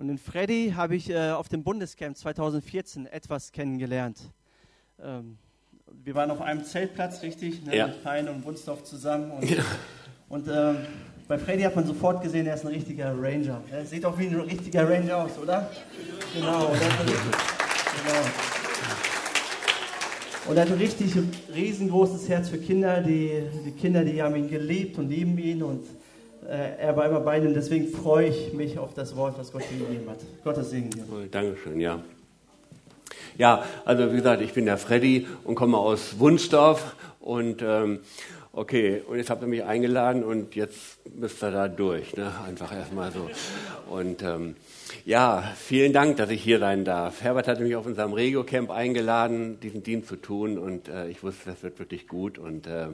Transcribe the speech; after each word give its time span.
Und 0.00 0.08
den 0.08 0.16
Freddy 0.16 0.72
habe 0.74 0.96
ich 0.96 1.10
äh, 1.10 1.28
auf 1.32 1.50
dem 1.50 1.62
Bundescamp 1.62 2.16
2014 2.16 3.04
etwas 3.04 3.52
kennengelernt. 3.52 4.18
Ähm, 4.98 5.36
wir 6.02 6.14
waren 6.14 6.30
auf 6.30 6.40
einem 6.40 6.64
Zeltplatz, 6.64 7.20
richtig, 7.22 7.66
ne, 7.66 7.76
Ja. 7.76 7.88
mit 7.88 8.02
Pein 8.02 8.26
und 8.30 8.42
Wunsdorf 8.46 8.82
zusammen. 8.82 9.30
Und, 9.30 9.50
Ja. 9.50 9.62
und 10.30 10.48
ähm, 10.48 10.78
bei 11.28 11.36
Freddy 11.38 11.64
hat 11.64 11.76
man 11.76 11.86
sofort 11.86 12.22
gesehen, 12.22 12.46
er 12.46 12.54
ist 12.54 12.62
ein 12.64 12.68
richtiger 12.72 13.12
Ranger. 13.14 13.60
Er 13.70 13.84
sieht 13.84 14.06
auch 14.06 14.18
wie 14.18 14.28
ein 14.28 14.40
richtiger 14.40 14.88
Ranger 14.88 15.18
aus, 15.18 15.36
oder? 15.36 15.70
Genau. 16.32 16.68
Und 16.68 16.80
er 16.80 16.92
hat 16.92 17.00
ein, 17.00 17.06
genau. 17.06 18.20
Und 20.48 20.56
er 20.56 20.62
hat 20.62 20.70
ein 20.72 20.78
richtig 20.78 21.12
riesengroßes 21.54 22.26
Herz 22.30 22.48
für 22.48 22.56
Kinder. 22.56 23.02
Die, 23.02 23.42
die 23.66 23.72
Kinder, 23.72 24.02
die 24.02 24.22
haben 24.22 24.34
ihn 24.34 24.48
geliebt 24.48 24.96
und 24.98 25.10
lieben 25.10 25.36
ihn. 25.36 25.62
Und 25.62 25.84
er 26.48 26.96
war 26.96 27.06
immer 27.06 27.20
bei 27.20 27.38
ihnen. 27.38 27.54
Deswegen 27.54 27.88
freue 27.88 28.28
ich 28.28 28.52
mich 28.52 28.78
auf 28.78 28.94
das 28.94 29.16
Wort, 29.16 29.38
was 29.38 29.52
Gott 29.52 29.62
dir 29.70 29.84
gegeben 29.84 30.08
hat. 30.08 30.18
Gottes 30.44 30.70
Segen 30.70 30.90
dir. 30.90 31.04
Oh, 31.10 31.24
Dankeschön, 31.30 31.80
ja. 31.80 32.00
Ja, 33.38 33.64
also 33.84 34.10
wie 34.12 34.16
gesagt, 34.16 34.42
ich 34.42 34.52
bin 34.52 34.66
der 34.66 34.76
Freddy 34.76 35.26
und 35.44 35.54
komme 35.54 35.78
aus 35.78 36.18
Wunsdorf 36.18 36.94
und 37.20 37.62
ähm, 37.62 38.00
okay, 38.52 39.02
und 39.06 39.16
jetzt 39.18 39.30
habt 39.30 39.42
ihr 39.42 39.48
mich 39.48 39.64
eingeladen 39.64 40.24
und 40.24 40.54
jetzt 40.56 40.98
müsst 41.14 41.42
ihr 41.42 41.50
da 41.50 41.68
durch, 41.68 42.16
ne? 42.16 42.32
einfach 42.46 42.74
erstmal 42.74 43.12
so. 43.12 43.30
Und 43.88 44.22
ähm, 44.22 44.56
ja, 45.04 45.42
vielen 45.56 45.92
Dank, 45.92 46.16
dass 46.16 46.30
ich 46.30 46.42
hier 46.42 46.58
sein 46.58 46.84
darf. 46.84 47.22
Herbert 47.22 47.48
hat 47.48 47.60
mich 47.60 47.76
auf 47.76 47.86
unserem 47.86 48.12
Regio-Camp 48.12 48.70
eingeladen, 48.70 49.58
diesen 49.60 49.82
Dienst 49.82 50.08
zu 50.08 50.16
tun 50.16 50.58
und 50.58 50.88
äh, 50.88 51.08
ich 51.08 51.22
wusste, 51.22 51.50
das 51.50 51.62
wird 51.62 51.78
wirklich 51.78 52.08
gut 52.08 52.38
und 52.38 52.66
äh, 52.66 52.88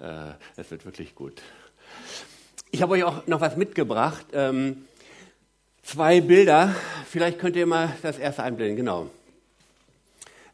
äh, 0.00 0.32
es 0.56 0.70
wird 0.70 0.84
wirklich 0.84 1.14
gut. 1.14 1.42
Ich 2.74 2.80
habe 2.80 2.94
euch 2.94 3.04
auch 3.04 3.26
noch 3.26 3.42
was 3.42 3.58
mitgebracht. 3.58 4.24
Ähm, 4.32 4.86
zwei 5.82 6.22
Bilder. 6.22 6.74
Vielleicht 7.06 7.38
könnt 7.38 7.54
ihr 7.54 7.66
mal 7.66 7.94
das 8.00 8.18
erste 8.18 8.42
einblenden. 8.42 8.76
Genau. 8.76 9.10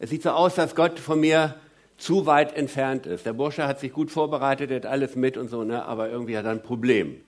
Es 0.00 0.10
sieht 0.10 0.24
so 0.24 0.30
aus, 0.30 0.56
dass 0.56 0.74
Gott 0.74 0.98
von 0.98 1.20
mir 1.20 1.54
zu 1.96 2.26
weit 2.26 2.56
entfernt 2.56 3.06
ist. 3.06 3.24
Der 3.24 3.34
Bursche 3.34 3.68
hat 3.68 3.78
sich 3.78 3.92
gut 3.92 4.10
vorbereitet, 4.10 4.72
er 4.72 4.78
hat 4.78 4.86
alles 4.86 5.14
mit 5.14 5.36
und 5.36 5.48
so, 5.48 5.62
ne? 5.62 5.84
aber 5.84 6.10
irgendwie 6.10 6.36
hat 6.36 6.44
er 6.44 6.50
ein 6.50 6.62
Problem. 6.62 7.20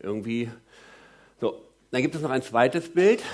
Irgendwie. 0.00 0.50
So, 1.40 1.60
dann 1.90 2.00
gibt 2.00 2.14
es 2.14 2.22
noch 2.22 2.30
ein 2.30 2.42
zweites 2.42 2.88
Bild. 2.88 3.24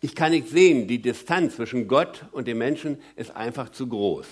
Ich 0.00 0.16
kann 0.16 0.32
nicht 0.32 0.48
sehen, 0.48 0.88
die 0.88 1.00
Distanz 1.00 1.54
zwischen 1.54 1.86
Gott 1.86 2.24
und 2.32 2.48
dem 2.48 2.58
Menschen 2.58 3.00
ist 3.14 3.36
einfach 3.36 3.68
zu 3.68 3.86
groß, 3.86 4.26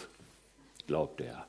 glaubt 0.88 1.20
er. 1.20 1.46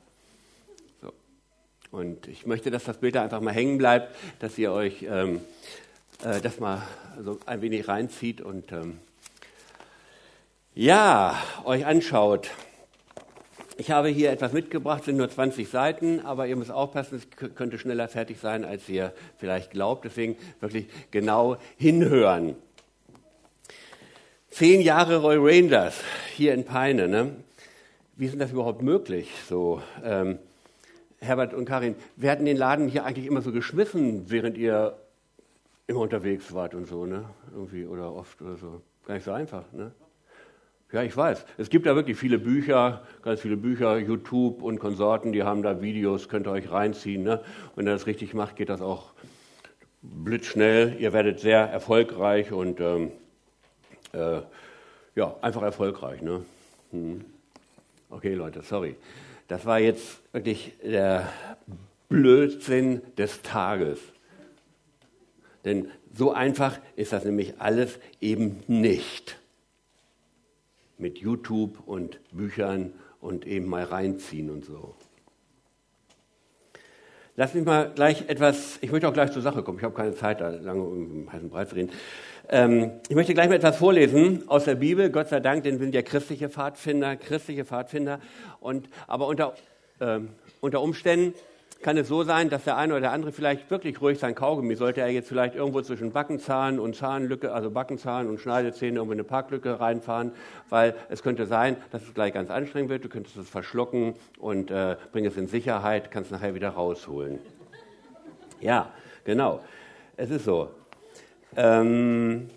Und 1.90 2.28
ich 2.28 2.44
möchte, 2.44 2.70
dass 2.70 2.84
das 2.84 2.98
Bild 2.98 3.14
da 3.14 3.22
einfach 3.22 3.40
mal 3.40 3.54
hängen 3.54 3.78
bleibt, 3.78 4.14
dass 4.40 4.58
ihr 4.58 4.72
euch 4.72 5.06
ähm, 5.08 5.40
äh, 6.22 6.40
das 6.40 6.60
mal 6.60 6.82
so 7.22 7.38
ein 7.46 7.62
wenig 7.62 7.88
reinzieht 7.88 8.40
und 8.40 8.70
ähm, 8.72 8.98
ja, 10.74 11.36
euch 11.64 11.86
anschaut. 11.86 12.50
Ich 13.78 13.90
habe 13.90 14.08
hier 14.08 14.30
etwas 14.30 14.52
mitgebracht, 14.52 15.04
sind 15.04 15.16
nur 15.16 15.30
20 15.30 15.68
Seiten, 15.68 16.20
aber 16.20 16.46
ihr 16.46 16.56
müsst 16.56 16.70
aufpassen, 16.70 17.16
es 17.16 17.54
könnte 17.54 17.78
schneller 17.78 18.08
fertig 18.08 18.38
sein, 18.38 18.64
als 18.64 18.88
ihr 18.88 19.12
vielleicht 19.38 19.70
glaubt. 19.70 20.04
Deswegen 20.04 20.36
wirklich 20.60 20.88
genau 21.10 21.56
hinhören. 21.76 22.56
Zehn 24.50 24.80
Jahre 24.80 25.18
Roy 25.18 25.36
Rangers 25.38 26.00
hier 26.34 26.54
in 26.54 26.64
Peine. 26.64 27.08
Ne? 27.08 27.36
Wie 28.16 28.26
ist 28.26 28.32
denn 28.32 28.40
das 28.40 28.50
überhaupt 28.50 28.82
möglich? 28.82 29.30
So, 29.48 29.80
ähm, 30.04 30.38
Herbert 31.20 31.54
und 31.54 31.64
Karin, 31.64 31.96
wir 32.16 32.30
hatten 32.30 32.44
den 32.44 32.56
Laden 32.56 32.88
hier 32.88 33.04
eigentlich 33.04 33.26
immer 33.26 33.42
so 33.42 33.52
geschmissen, 33.52 34.30
während 34.30 34.56
ihr 34.56 34.96
immer 35.86 36.00
unterwegs 36.00 36.52
wart 36.52 36.74
und 36.74 36.86
so, 36.86 37.06
ne? 37.06 37.24
Irgendwie 37.52 37.86
oder 37.86 38.14
oft 38.14 38.40
oder 38.42 38.56
so. 38.56 38.82
Gar 39.06 39.14
nicht 39.14 39.24
so 39.24 39.32
einfach, 39.32 39.64
ne? 39.72 39.92
Ja, 40.90 41.02
ich 41.02 41.14
weiß. 41.14 41.44
Es 41.58 41.68
gibt 41.68 41.84
da 41.84 41.94
wirklich 41.94 42.16
viele 42.16 42.38
Bücher, 42.38 43.02
ganz 43.22 43.42
viele 43.42 43.58
Bücher, 43.58 43.98
YouTube 43.98 44.62
und 44.62 44.78
Konsorten, 44.78 45.32
die 45.32 45.42
haben 45.42 45.62
da 45.62 45.82
Videos, 45.82 46.30
könnt 46.30 46.46
ihr 46.46 46.52
euch 46.52 46.70
reinziehen. 46.70 47.24
Ne? 47.24 47.42
Wenn 47.74 47.86
ihr 47.86 47.92
das 47.92 48.06
richtig 48.06 48.32
macht, 48.32 48.56
geht 48.56 48.70
das 48.70 48.80
auch 48.80 49.12
blitzschnell. 50.00 50.96
Ihr 50.98 51.12
werdet 51.12 51.40
sehr 51.40 51.58
erfolgreich 51.58 52.52
und 52.52 52.80
ähm, 52.80 53.12
äh, 54.12 54.40
ja, 55.14 55.36
einfach 55.42 55.60
erfolgreich. 55.60 56.22
Ne? 56.22 56.42
Hm. 56.92 57.22
Okay, 58.08 58.32
Leute, 58.32 58.62
sorry. 58.62 58.96
Das 59.48 59.64
war 59.64 59.80
jetzt 59.80 60.20
wirklich 60.32 60.74
der 60.82 61.28
Blödsinn 62.08 63.02
des 63.16 63.42
Tages. 63.42 63.98
Denn 65.64 65.90
so 66.14 66.32
einfach 66.32 66.78
ist 66.96 67.12
das 67.12 67.24
nämlich 67.24 67.60
alles 67.60 67.98
eben 68.20 68.62
nicht 68.66 69.38
mit 70.98 71.18
YouTube 71.18 71.78
und 71.86 72.20
Büchern 72.30 72.92
und 73.20 73.46
eben 73.46 73.66
mal 73.66 73.84
reinziehen 73.84 74.50
und 74.50 74.64
so. 74.64 74.94
Lass 77.36 77.54
mich 77.54 77.64
mal 77.64 77.92
gleich 77.94 78.28
etwas, 78.28 78.78
ich 78.80 78.90
möchte 78.90 79.08
auch 79.08 79.12
gleich 79.12 79.30
zur 79.30 79.42
Sache 79.42 79.62
kommen, 79.62 79.78
ich 79.78 79.84
habe 79.84 79.94
keine 79.94 80.14
Zeit, 80.14 80.40
da 80.40 80.50
lange 80.50 80.82
um 80.82 81.32
heißen 81.32 81.48
Brei 81.48 81.64
zu 81.64 81.76
reden. 81.76 81.92
Ähm, 82.50 82.92
ich 83.08 83.14
möchte 83.14 83.34
gleich 83.34 83.48
mal 83.48 83.56
etwas 83.56 83.76
vorlesen 83.76 84.44
aus 84.48 84.64
der 84.64 84.76
Bibel, 84.76 85.10
Gott 85.10 85.28
sei 85.28 85.40
Dank, 85.40 85.64
denn 85.64 85.74
wir 85.74 85.80
sind 85.80 85.94
ja 85.94 86.00
christliche 86.00 86.48
Pfadfinder, 86.48 87.16
christliche 87.16 87.66
Pfadfinder. 87.66 88.20
Und, 88.60 88.88
aber 89.06 89.26
unter, 89.26 89.54
ähm, 90.00 90.30
unter 90.60 90.80
Umständen 90.80 91.34
kann 91.82 91.98
es 91.98 92.08
so 92.08 92.22
sein, 92.22 92.48
dass 92.48 92.64
der 92.64 92.78
eine 92.78 92.94
oder 92.94 93.02
der 93.02 93.12
andere 93.12 93.32
vielleicht 93.32 93.70
wirklich 93.70 94.00
ruhig 94.00 94.18
sein 94.18 94.34
Kaugummi, 94.34 94.76
sollte 94.76 95.02
er 95.02 95.08
jetzt 95.08 95.28
vielleicht 95.28 95.54
irgendwo 95.56 95.82
zwischen 95.82 96.10
Backenzahn 96.10 96.78
und 96.78 96.96
Zahnlücke, 96.96 97.52
also 97.52 97.70
Backenzahn 97.70 98.28
und 98.28 98.40
Schneidezähne 98.40 98.96
irgendwo 98.96 99.12
in 99.12 99.18
eine 99.18 99.28
Parklücke 99.28 99.78
reinfahren, 99.78 100.32
weil 100.70 100.94
es 101.10 101.22
könnte 101.22 101.46
sein, 101.46 101.76
dass 101.92 102.02
es 102.02 102.14
gleich 102.14 102.32
ganz 102.32 102.50
anstrengend 102.50 102.88
wird, 102.88 103.04
du 103.04 103.10
könntest 103.10 103.36
es 103.36 103.48
verschlucken 103.48 104.14
und 104.38 104.70
äh, 104.70 104.96
bring 105.12 105.26
es 105.26 105.36
in 105.36 105.48
Sicherheit, 105.48 106.10
kannst 106.10 106.32
nachher 106.32 106.54
wieder 106.54 106.70
rausholen. 106.70 107.38
Ja, 108.60 108.90
genau. 109.24 109.60
Es 110.16 110.30
ist 110.30 110.46
so. 110.46 110.70
Ähm, 111.56 112.50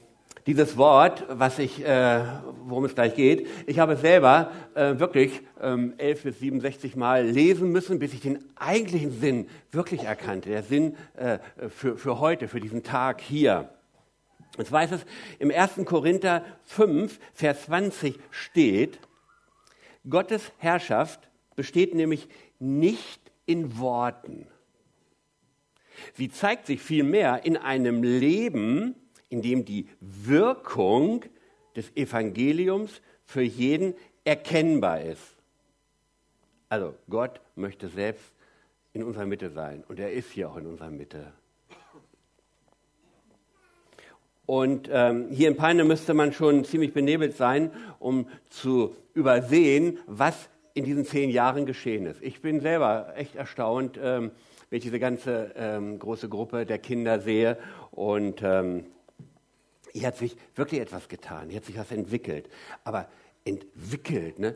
dieses 0.47 0.75
Wort, 0.77 1.23
was 1.29 1.59
ich, 1.59 1.85
äh, 1.85 2.23
worum 2.65 2.85
es 2.85 2.95
gleich 2.95 3.15
geht, 3.15 3.47
ich 3.67 3.79
habe 3.79 3.93
es 3.93 4.01
selber 4.01 4.51
äh, 4.73 4.97
wirklich 4.97 5.41
ähm, 5.61 5.93
11 5.97 6.23
bis 6.23 6.39
67 6.39 6.95
Mal 6.95 7.25
lesen 7.25 7.71
müssen, 7.71 7.99
bis 7.99 8.13
ich 8.13 8.21
den 8.21 8.39
eigentlichen 8.55 9.11
Sinn 9.11 9.47
wirklich 9.71 10.03
erkannte. 10.03 10.49
Der 10.49 10.63
Sinn 10.63 10.95
äh, 11.15 11.37
für, 11.69 11.97
für 11.97 12.19
heute, 12.19 12.47
für 12.47 12.59
diesen 12.59 12.83
Tag 12.83 13.21
hier. 13.21 13.69
Und 14.57 14.67
zwar 14.67 14.83
ist 14.83 14.91
es 14.91 15.05
im 15.39 15.51
1. 15.51 15.85
Korinther 15.85 16.43
5, 16.65 17.19
Vers 17.33 17.63
20 17.65 18.19
steht, 18.31 18.99
Gottes 20.09 20.51
Herrschaft 20.57 21.29
besteht 21.55 21.93
nämlich 21.93 22.27
nicht 22.59 23.31
in 23.45 23.77
Worten. 23.77 24.47
Sie 26.13 26.29
zeigt 26.29 26.67
sich 26.67 26.81
vielmehr 26.81 27.45
in 27.45 27.57
einem 27.57 28.03
Leben, 28.03 28.95
in 29.29 29.41
dem 29.41 29.65
die 29.65 29.87
Wirkung 29.99 31.23
des 31.75 31.95
Evangeliums 31.95 33.01
für 33.25 33.41
jeden 33.41 33.93
erkennbar 34.23 35.01
ist. 35.01 35.35
Also 36.69 36.95
Gott 37.09 37.41
möchte 37.55 37.87
selbst 37.89 38.33
in 38.93 39.03
unserer 39.03 39.25
Mitte 39.25 39.49
sein 39.51 39.83
und 39.87 39.99
er 39.99 40.11
ist 40.11 40.31
hier 40.31 40.49
auch 40.49 40.57
in 40.57 40.65
unserer 40.65 40.89
Mitte. 40.89 41.33
Und 44.45 44.89
ähm, 44.91 45.29
hier 45.29 45.47
in 45.47 45.55
Peine 45.55 45.85
müsste 45.85 46.13
man 46.13 46.33
schon 46.33 46.65
ziemlich 46.65 46.93
benebelt 46.93 47.37
sein, 47.37 47.71
um 47.99 48.27
zu 48.49 48.95
übersehen, 49.13 49.99
was 50.07 50.49
in 50.73 50.83
diesen 50.83 51.05
zehn 51.05 51.29
Jahren 51.29 51.65
geschehen 51.65 52.05
ist. 52.05 52.21
Ich 52.21 52.41
bin 52.41 52.59
selber 52.59 53.13
echt 53.15 53.35
erstaunt, 53.35 53.99
ähm, 54.01 54.31
wenn 54.71 54.77
ich 54.77 54.83
diese 54.83 54.99
ganze 54.99 55.51
ähm, 55.55 55.99
große 55.99 56.29
Gruppe 56.29 56.65
der 56.65 56.79
Kinder 56.79 57.19
sehe. 57.19 57.57
Und 57.91 58.41
ähm, 58.41 58.85
hier 59.91 60.07
hat 60.07 60.17
sich 60.17 60.37
wirklich 60.55 60.79
etwas 60.79 61.09
getan, 61.09 61.49
hier 61.49 61.57
hat 61.57 61.65
sich 61.65 61.77
was 61.77 61.91
entwickelt. 61.91 62.49
Aber 62.85 63.09
entwickelt, 63.43 64.39
ne? 64.39 64.55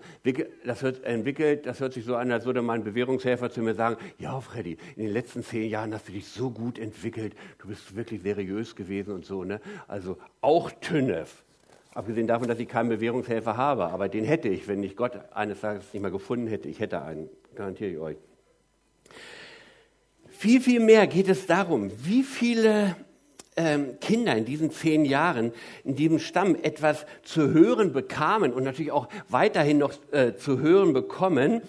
Das 0.64 0.84
hört, 0.84 1.04
entwickelt, 1.04 1.66
das 1.66 1.82
hört 1.82 1.92
sich 1.92 2.06
so 2.06 2.16
an, 2.16 2.32
als 2.32 2.46
würde 2.46 2.62
mein 2.62 2.84
Bewährungshelfer 2.84 3.50
zu 3.50 3.62
mir 3.62 3.74
sagen, 3.74 3.98
ja 4.18 4.40
Freddy, 4.40 4.78
in 4.96 5.04
den 5.04 5.12
letzten 5.12 5.44
zehn 5.44 5.70
Jahren 5.70 5.94
hast 5.94 6.08
du 6.08 6.14
dich 6.14 6.28
so 6.28 6.50
gut 6.50 6.80
entwickelt, 6.80 7.36
du 7.58 7.68
bist 7.68 7.96
wirklich 7.96 8.22
seriös 8.22 8.76
gewesen 8.76 9.14
und 9.14 9.26
so, 9.26 9.44
ne? 9.44 9.60
Also 9.88 10.18
auch 10.40 10.72
Tünnef. 10.72 11.44
Abgesehen 11.94 12.28
davon, 12.28 12.48
dass 12.48 12.60
ich 12.60 12.70
keinen 12.70 12.90
Bewährungshelfer 12.90 13.58
habe, 13.58 13.86
aber 13.86 14.08
den 14.08 14.24
hätte 14.24 14.48
ich, 14.48 14.68
wenn 14.70 14.82
ich 14.84 14.96
Gott 14.96 15.20
eines 15.34 15.60
Tages 15.60 15.92
nicht 15.92 16.02
mehr 16.02 16.12
gefunden 16.12 16.48
hätte. 16.48 16.70
Ich 16.70 16.80
hätte 16.80 17.02
einen, 17.02 17.30
garantiere 17.56 17.90
ich 17.90 17.98
euch. 17.98 18.18
Viel, 20.38 20.62
viel 20.62 20.80
mehr 20.80 21.08
geht 21.08 21.30
es 21.30 21.46
darum, 21.46 21.92
wie 22.04 22.24
viele 22.24 22.96
ähm, 23.56 24.00
Kinder 24.02 24.36
in 24.36 24.44
diesen 24.44 24.70
zehn 24.70 25.06
Jahren 25.06 25.54
in 25.84 25.96
diesem 25.96 26.20
Stamm 26.20 26.56
etwas 26.62 27.06
zu 27.24 27.54
hören 27.54 27.94
bekamen 27.94 28.54
und 28.54 28.64
natürlich 28.64 28.92
auch 28.92 29.08
weiterhin 29.30 29.78
noch 29.78 29.94
äh, 30.12 30.36
zu 30.36 30.60
hören 30.60 30.94
bekommen, 30.94 31.62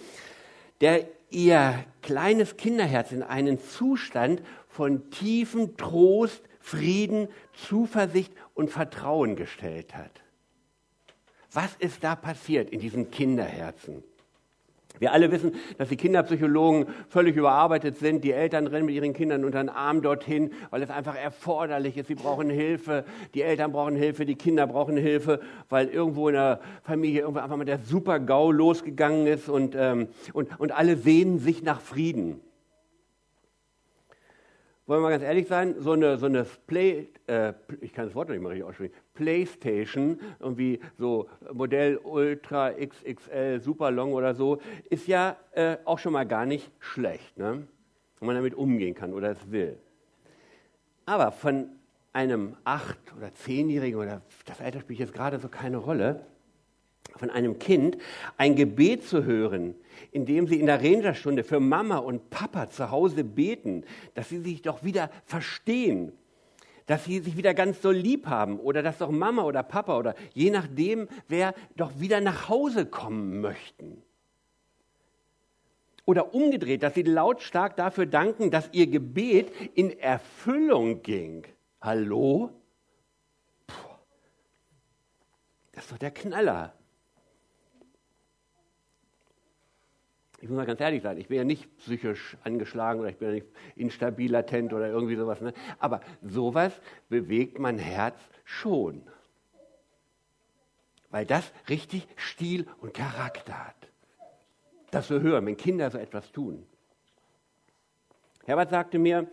der 0.80 1.06
ihr 1.30 1.84
kleines 2.02 2.56
Kinderherz 2.56 3.12
in 3.12 3.22
einen 3.22 3.60
Zustand 3.60 4.42
von 4.68 5.10
tiefem 5.10 5.76
Trost, 5.76 6.42
Frieden, 6.60 7.28
Zuversicht 7.68 8.32
und 8.54 8.70
Vertrauen 8.70 9.36
gestellt 9.36 9.94
hat. 9.94 10.22
Was 11.52 11.74
ist 11.78 12.02
da 12.02 12.16
passiert 12.16 12.70
in 12.70 12.80
diesen 12.80 13.10
Kinderherzen? 13.12 14.02
Wir 14.98 15.12
alle 15.12 15.30
wissen, 15.30 15.52
dass 15.78 15.88
die 15.88 15.96
Kinderpsychologen 15.96 16.86
völlig 17.08 17.36
überarbeitet 17.36 17.98
sind. 17.98 18.24
Die 18.24 18.32
Eltern 18.32 18.66
rennen 18.66 18.86
mit 18.86 18.94
ihren 18.94 19.12
Kindern 19.12 19.44
unter 19.44 19.62
den 19.62 19.68
Arm 19.68 20.02
dorthin, 20.02 20.52
weil 20.70 20.82
es 20.82 20.90
einfach 20.90 21.16
erforderlich 21.16 21.96
ist. 21.96 22.08
Sie 22.08 22.14
brauchen 22.14 22.50
Hilfe, 22.50 23.04
die 23.34 23.42
Eltern 23.42 23.72
brauchen 23.72 23.96
Hilfe, 23.96 24.24
die 24.24 24.36
Kinder 24.36 24.66
brauchen 24.66 24.96
Hilfe, 24.96 25.40
weil 25.68 25.88
irgendwo 25.88 26.28
in 26.28 26.34
der 26.34 26.60
Familie 26.82 27.20
irgendwo 27.20 27.40
einfach 27.40 27.56
mal 27.56 27.64
der 27.64 27.78
Super-GAU 27.78 28.52
losgegangen 28.52 29.26
ist 29.26 29.48
und, 29.48 29.74
ähm, 29.76 30.08
und, 30.32 30.58
und 30.58 30.72
alle 30.72 30.96
sehnen 30.96 31.38
sich 31.38 31.62
nach 31.62 31.80
Frieden 31.80 32.40
wollen 34.86 35.00
wir 35.00 35.08
mal 35.08 35.10
ganz 35.10 35.24
ehrlich 35.24 35.48
sein, 35.48 35.74
so 35.78 35.92
eine, 35.92 36.16
so 36.16 36.26
eine 36.26 36.46
Play, 36.66 37.08
äh, 37.26 37.52
ich 37.80 37.92
kann 37.92 38.06
das 38.06 38.14
Wort 38.14 38.28
nicht 38.28 38.40
mehr 38.40 38.50
richtig 38.50 38.64
aussprechen, 38.64 38.94
Playstation, 39.14 40.20
irgendwie 40.38 40.78
so 40.96 41.28
Modell 41.52 41.98
Ultra 41.98 42.70
XXL 42.72 43.60
Super 43.60 43.90
Long 43.90 44.12
oder 44.12 44.34
so, 44.34 44.60
ist 44.88 45.08
ja 45.08 45.36
äh, 45.52 45.76
auch 45.84 45.98
schon 45.98 46.12
mal 46.12 46.26
gar 46.26 46.46
nicht 46.46 46.70
schlecht, 46.78 47.36
ne? 47.36 47.66
wenn 48.20 48.26
man 48.26 48.36
damit 48.36 48.54
umgehen 48.54 48.94
kann 48.94 49.12
oder 49.12 49.30
es 49.32 49.50
will. 49.50 49.76
Aber 51.04 51.32
von 51.32 51.68
einem 52.12 52.56
acht- 52.64 53.14
oder 53.16 53.34
zehnjährigen 53.34 54.00
oder 54.00 54.22
das 54.46 54.60
Alter 54.60 54.80
spielt 54.80 55.00
jetzt 55.00 55.12
gerade 55.12 55.38
so 55.38 55.48
keine 55.48 55.78
Rolle, 55.78 56.24
von 57.14 57.30
einem 57.30 57.58
Kind 57.58 57.98
ein 58.36 58.56
Gebet 58.56 59.04
zu 59.04 59.24
hören, 59.24 59.74
in 60.12 60.26
dem 60.26 60.46
sie 60.46 60.60
in 60.60 60.66
der 60.66 60.82
Rangerstunde 60.82 61.44
für 61.44 61.60
Mama 61.60 61.98
und 61.98 62.30
Papa 62.30 62.70
zu 62.70 62.90
Hause 62.90 63.24
beten, 63.24 63.84
dass 64.14 64.28
sie 64.28 64.38
sich 64.38 64.62
doch 64.62 64.84
wieder 64.84 65.10
verstehen, 65.24 66.12
dass 66.86 67.04
sie 67.04 67.18
sich 67.20 67.36
wieder 67.36 67.54
ganz 67.54 67.82
so 67.82 67.90
lieb 67.90 68.26
haben 68.26 68.60
oder 68.60 68.82
dass 68.82 68.98
doch 68.98 69.10
Mama 69.10 69.42
oder 69.42 69.62
Papa 69.62 69.98
oder 69.98 70.14
je 70.34 70.50
nachdem, 70.50 71.08
wer 71.28 71.54
doch 71.76 71.98
wieder 71.98 72.20
nach 72.20 72.48
Hause 72.48 72.86
kommen 72.86 73.40
möchten. 73.40 74.02
Oder 76.04 76.34
umgedreht, 76.34 76.84
dass 76.84 76.94
sie 76.94 77.02
lautstark 77.02 77.76
dafür 77.76 78.06
danken, 78.06 78.52
dass 78.52 78.68
ihr 78.70 78.86
Gebet 78.86 79.52
in 79.74 79.98
Erfüllung 79.98 81.02
ging. 81.02 81.44
Hallo? 81.80 82.50
Puh. 83.66 83.74
Das 85.72 85.84
ist 85.84 85.92
doch 85.92 85.98
der 85.98 86.12
Knaller. 86.12 86.75
Ich 90.46 90.50
muss 90.50 90.58
mal 90.58 90.66
ganz 90.66 90.80
ehrlich 90.80 91.02
sein, 91.02 91.18
ich 91.18 91.26
bin 91.26 91.38
ja 91.38 91.42
nicht 91.42 91.76
psychisch 91.78 92.36
angeschlagen 92.44 93.00
oder 93.00 93.08
ich 93.08 93.16
bin 93.16 93.28
ja 93.28 93.34
nicht 93.34 93.46
instabil, 93.74 94.30
latent 94.30 94.72
oder 94.72 94.86
irgendwie 94.86 95.16
sowas. 95.16 95.40
Ne? 95.40 95.52
Aber 95.80 96.00
sowas 96.22 96.80
bewegt 97.08 97.58
mein 97.58 97.78
Herz 97.78 98.16
schon. 98.44 99.02
Weil 101.10 101.26
das 101.26 101.52
richtig 101.68 102.06
Stil 102.14 102.68
und 102.80 102.94
Charakter 102.94 103.66
hat. 103.66 103.88
Das 104.92 105.08
zu 105.08 105.20
hören, 105.20 105.44
wenn 105.46 105.56
Kinder 105.56 105.90
so 105.90 105.98
etwas 105.98 106.30
tun. 106.30 106.64
Herbert 108.44 108.70
sagte 108.70 109.00
mir, 109.00 109.26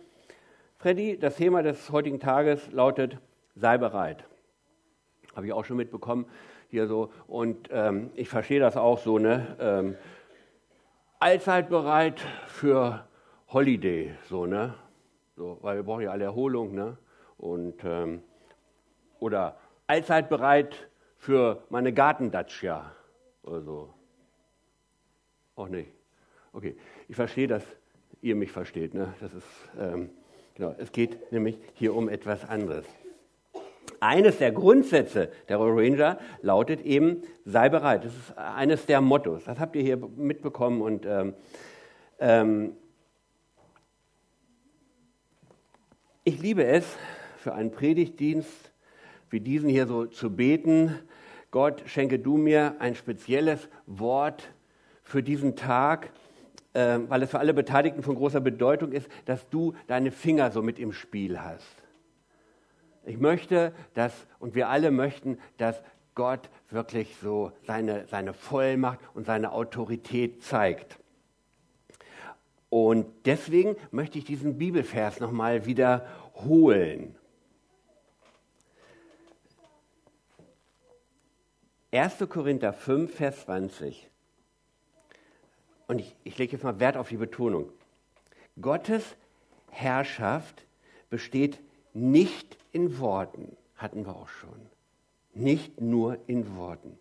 Freddy, 0.78 1.16
das 1.16 1.36
Thema 1.36 1.62
des 1.62 1.92
heutigen 1.92 2.18
Tages 2.18 2.72
lautet, 2.72 3.18
sei 3.54 3.78
bereit. 3.78 4.24
Habe 5.36 5.46
ich 5.46 5.52
auch 5.52 5.64
schon 5.64 5.76
mitbekommen 5.76 6.26
hier 6.70 6.88
so. 6.88 7.12
Und 7.28 7.68
ähm, 7.70 8.10
ich 8.16 8.28
verstehe 8.28 8.58
das 8.58 8.76
auch 8.76 8.98
so, 8.98 9.20
ne? 9.20 9.56
Ähm, 9.60 9.96
allzeit 11.24 11.70
bereit 11.70 12.20
für 12.48 13.08
Holiday, 13.48 14.14
so, 14.28 14.44
ne? 14.44 14.74
So, 15.36 15.56
weil 15.62 15.76
wir 15.76 15.82
brauchen 15.82 16.02
ja 16.02 16.10
alle 16.10 16.24
Erholung, 16.24 16.74
ne? 16.74 16.98
Und, 17.38 17.82
ähm, 17.82 18.22
oder 19.20 19.56
allzeit 19.86 20.28
bereit 20.28 20.90
für 21.16 21.62
meine 21.70 21.94
Gartendatscha 21.94 22.92
oder 23.42 23.62
so. 23.62 23.94
Auch 25.54 25.68
nicht. 25.68 25.88
Okay, 26.52 26.76
ich 27.08 27.16
verstehe, 27.16 27.48
dass 27.48 27.64
ihr 28.20 28.36
mich 28.36 28.52
versteht, 28.52 28.92
ne? 28.92 29.14
Das 29.20 29.32
ist, 29.32 29.46
ähm, 29.80 30.10
genau, 30.54 30.74
es 30.76 30.92
geht 30.92 31.32
nämlich 31.32 31.56
hier 31.72 31.94
um 31.94 32.10
etwas 32.10 32.46
anderes. 32.46 32.84
Eines 34.04 34.36
der 34.36 34.52
Grundsätze 34.52 35.30
der 35.48 35.56
Royal 35.56 35.78
Ranger 35.78 36.18
lautet 36.42 36.82
eben, 36.82 37.22
sei 37.46 37.70
bereit. 37.70 38.04
Das 38.04 38.12
ist 38.12 38.36
eines 38.36 38.84
der 38.84 39.00
Mottos. 39.00 39.44
Das 39.44 39.58
habt 39.58 39.74
ihr 39.76 39.82
hier 39.82 39.96
mitbekommen 39.96 40.82
und 40.82 41.06
ähm, 41.06 41.32
ähm, 42.18 42.76
ich 46.22 46.38
liebe 46.38 46.66
es, 46.66 46.84
für 47.38 47.54
einen 47.54 47.70
Predigtdienst 47.70 48.72
wie 49.30 49.40
diesen 49.40 49.70
hier 49.70 49.86
so 49.86 50.04
zu 50.04 50.36
beten. 50.36 50.98
Gott, 51.50 51.82
schenke 51.86 52.18
du 52.18 52.36
mir 52.36 52.76
ein 52.80 52.96
spezielles 52.96 53.70
Wort 53.86 54.50
für 55.02 55.22
diesen 55.22 55.56
Tag, 55.56 56.10
äh, 56.74 56.98
weil 57.08 57.22
es 57.22 57.30
für 57.30 57.38
alle 57.38 57.54
Beteiligten 57.54 58.02
von 58.02 58.16
großer 58.16 58.42
Bedeutung 58.42 58.92
ist, 58.92 59.08
dass 59.24 59.48
du 59.48 59.72
deine 59.86 60.10
Finger 60.10 60.50
so 60.50 60.60
mit 60.60 60.78
im 60.78 60.92
Spiel 60.92 61.40
hast. 61.40 61.83
Ich 63.06 63.18
möchte, 63.18 63.72
dass, 63.94 64.12
und 64.38 64.54
wir 64.54 64.68
alle 64.68 64.90
möchten, 64.90 65.38
dass 65.58 65.82
Gott 66.14 66.48
wirklich 66.70 67.16
so 67.20 67.52
seine, 67.66 68.06
seine 68.06 68.32
Vollmacht 68.32 69.00
und 69.14 69.26
seine 69.26 69.52
Autorität 69.52 70.42
zeigt. 70.42 70.98
Und 72.70 73.06
deswegen 73.26 73.76
möchte 73.90 74.18
ich 74.18 74.24
diesen 74.24 74.58
Bibelvers 74.58 75.20
nochmal 75.20 75.66
wiederholen. 75.66 77.14
1. 81.92 82.28
Korinther 82.28 82.72
5, 82.72 83.14
Vers 83.14 83.42
20. 83.42 84.10
Und 85.86 86.00
ich, 86.00 86.16
ich 86.24 86.38
lege 86.38 86.52
jetzt 86.52 86.64
mal 86.64 86.80
Wert 86.80 86.96
auf 86.96 87.08
die 87.08 87.16
Betonung. 87.16 87.70
Gottes 88.60 89.14
Herrschaft 89.70 90.64
besteht 91.10 91.60
nicht 91.94 92.58
in 92.72 92.98
Worten, 92.98 93.56
hatten 93.76 94.04
wir 94.04 94.14
auch 94.14 94.28
schon. 94.28 94.50
Nicht 95.32 95.80
nur 95.80 96.18
in 96.26 96.56
Worten. 96.56 96.98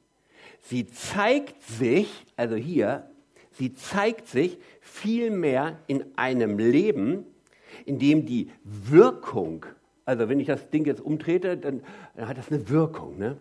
Sie 0.62 0.88
zeigt 0.88 1.62
sich, 1.64 2.26
also 2.38 2.56
hier, 2.56 3.10
sie 3.52 3.74
zeigt 3.74 4.28
sich 4.28 4.58
vielmehr 4.82 5.78
in 5.88 6.06
einem 6.16 6.58
Leben, 6.58 7.26
in 7.86 8.00
dem 8.00 8.26
die 8.26 8.50
Wirkung, 8.64 9.66
also 10.06 10.30
wenn 10.30 10.40
ich 10.40 10.48
das 10.48 10.70
Ding 10.70 10.86
jetzt 10.86 11.02
umtrete, 11.02 11.58
dann, 11.58 11.82
dann 12.16 12.28
hat 12.28 12.38
das 12.38 12.52
eine 12.52 12.70
Wirkung. 12.70 13.18
Ne? 13.18 13.38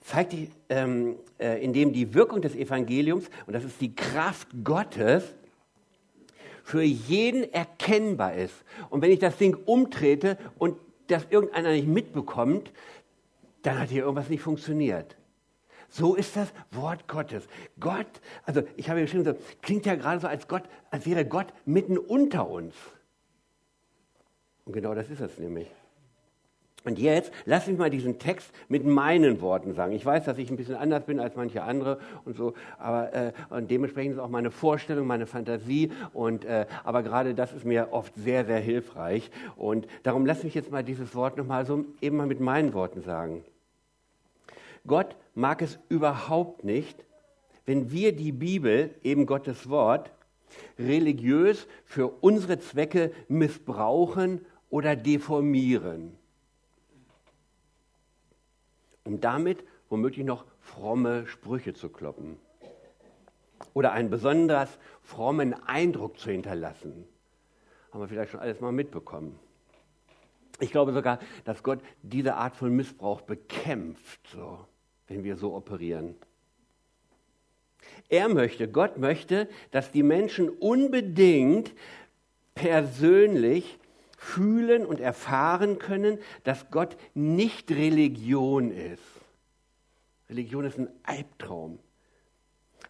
Zeigt 0.00 0.32
die, 0.32 0.48
ähm, 0.68 1.16
äh, 1.38 1.62
in 1.62 1.72
dem 1.72 1.92
die 1.92 2.14
Wirkung 2.14 2.40
des 2.40 2.54
Evangeliums, 2.54 3.28
und 3.46 3.52
das 3.52 3.64
ist 3.64 3.80
die 3.80 3.94
Kraft 3.94 4.48
Gottes, 4.64 5.34
für 6.62 6.82
jeden 6.82 7.52
erkennbar 7.52 8.34
ist. 8.34 8.54
Und 8.90 9.02
wenn 9.02 9.10
ich 9.10 9.18
das 9.18 9.36
Ding 9.36 9.56
umtrete 9.66 10.38
und 10.58 10.76
das 11.08 11.26
irgendeiner 11.30 11.72
nicht 11.72 11.88
mitbekommt, 11.88 12.72
dann 13.62 13.78
hat 13.78 13.90
hier 13.90 14.02
irgendwas 14.02 14.28
nicht 14.28 14.42
funktioniert. 14.42 15.16
So 15.88 16.14
ist 16.14 16.36
das 16.36 16.52
Wort 16.70 17.06
Gottes. 17.06 17.44
Gott, 17.78 18.06
also 18.44 18.62
ich 18.76 18.88
habe 18.88 19.02
geschrieben, 19.02 19.24
so, 19.24 19.34
klingt 19.60 19.84
ja 19.84 19.94
gerade 19.94 20.20
so, 20.20 20.26
als 20.26 20.48
Gott, 20.48 20.62
als 20.90 21.04
wäre 21.04 21.26
Gott 21.26 21.52
mitten 21.66 21.98
unter 21.98 22.48
uns. 22.48 22.74
Und 24.64 24.72
genau 24.72 24.94
das 24.94 25.10
ist 25.10 25.20
es 25.20 25.38
nämlich. 25.38 25.68
Und 26.84 26.98
jetzt 26.98 27.32
lass 27.44 27.68
mich 27.68 27.78
mal 27.78 27.90
diesen 27.90 28.18
Text 28.18 28.50
mit 28.68 28.84
meinen 28.84 29.40
Worten 29.40 29.74
sagen. 29.74 29.92
Ich 29.92 30.04
weiß, 30.04 30.24
dass 30.24 30.38
ich 30.38 30.50
ein 30.50 30.56
bisschen 30.56 30.74
anders 30.74 31.04
bin 31.04 31.20
als 31.20 31.36
manche 31.36 31.62
andere 31.62 32.00
und 32.24 32.36
so, 32.36 32.54
aber 32.78 33.14
äh, 33.14 33.32
und 33.50 33.70
dementsprechend 33.70 34.14
ist 34.14 34.18
auch 34.18 34.28
meine 34.28 34.50
Vorstellung, 34.50 35.06
meine 35.06 35.26
Fantasie 35.26 35.92
und 36.12 36.44
äh, 36.44 36.66
aber 36.82 37.02
gerade 37.02 37.34
das 37.34 37.52
ist 37.52 37.64
mir 37.64 37.88
oft 37.92 38.14
sehr, 38.16 38.44
sehr 38.44 38.58
hilfreich 38.58 39.30
und 39.56 39.86
darum 40.02 40.26
lass 40.26 40.42
mich 40.42 40.54
jetzt 40.54 40.72
mal 40.72 40.82
dieses 40.82 41.14
Wort 41.14 41.36
noch 41.36 41.46
mal 41.46 41.66
so 41.66 41.84
eben 42.00 42.16
mal 42.16 42.26
mit 42.26 42.40
meinen 42.40 42.74
Worten 42.74 43.02
sagen. 43.02 43.44
Gott 44.84 45.14
mag 45.34 45.62
es 45.62 45.78
überhaupt 45.88 46.64
nicht, 46.64 47.04
wenn 47.64 47.92
wir 47.92 48.16
die 48.16 48.32
Bibel, 48.32 48.90
eben 49.04 49.26
Gottes 49.26 49.68
Wort, 49.68 50.10
religiös 50.80 51.68
für 51.84 52.08
unsere 52.08 52.58
Zwecke 52.58 53.12
missbrauchen 53.28 54.44
oder 54.68 54.96
deformieren 54.96 56.18
um 59.04 59.20
damit 59.20 59.64
womöglich 59.88 60.24
noch 60.24 60.44
fromme 60.60 61.26
Sprüche 61.26 61.74
zu 61.74 61.88
kloppen 61.88 62.38
oder 63.74 63.92
einen 63.92 64.10
besonders 64.10 64.78
frommen 65.02 65.54
Eindruck 65.66 66.18
zu 66.18 66.30
hinterlassen. 66.30 67.06
Haben 67.90 68.00
wir 68.00 68.08
vielleicht 68.08 68.32
schon 68.32 68.40
alles 68.40 68.60
mal 68.60 68.72
mitbekommen. 68.72 69.38
Ich 70.60 70.70
glaube 70.70 70.92
sogar, 70.92 71.18
dass 71.44 71.62
Gott 71.62 71.80
diese 72.02 72.34
Art 72.34 72.56
von 72.56 72.74
Missbrauch 72.74 73.22
bekämpft, 73.22 74.20
so, 74.28 74.66
wenn 75.08 75.24
wir 75.24 75.36
so 75.36 75.54
operieren. 75.54 76.14
Er 78.08 78.28
möchte, 78.28 78.68
Gott 78.68 78.98
möchte, 78.98 79.48
dass 79.70 79.90
die 79.90 80.02
Menschen 80.02 80.48
unbedingt 80.48 81.72
persönlich 82.54 83.78
fühlen 84.22 84.86
und 84.86 85.00
erfahren 85.00 85.80
können, 85.80 86.18
dass 86.44 86.70
Gott 86.70 86.96
nicht 87.12 87.70
Religion 87.72 88.70
ist. 88.70 89.02
Religion 90.30 90.64
ist 90.64 90.78
ein 90.78 90.88
Albtraum. 91.02 91.80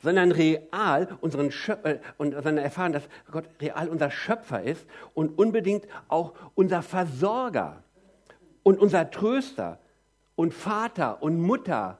Sondern 0.02 0.30
real 0.30 1.16
unseren 1.20 1.50
Schöpfer, 1.50 1.94
äh, 1.94 2.00
und 2.18 2.34
sondern 2.34 2.58
erfahren, 2.58 2.92
dass 2.92 3.04
Gott 3.30 3.44
real 3.60 3.88
unser 3.88 4.10
Schöpfer 4.10 4.62
ist 4.62 4.86
und 5.14 5.38
unbedingt 5.38 5.86
auch 6.08 6.34
unser 6.54 6.82
Versorger 6.82 7.82
und 8.62 8.78
unser 8.78 9.10
Tröster 9.10 9.78
und 10.34 10.52
Vater 10.52 11.22
und 11.22 11.40
Mutter 11.40 11.98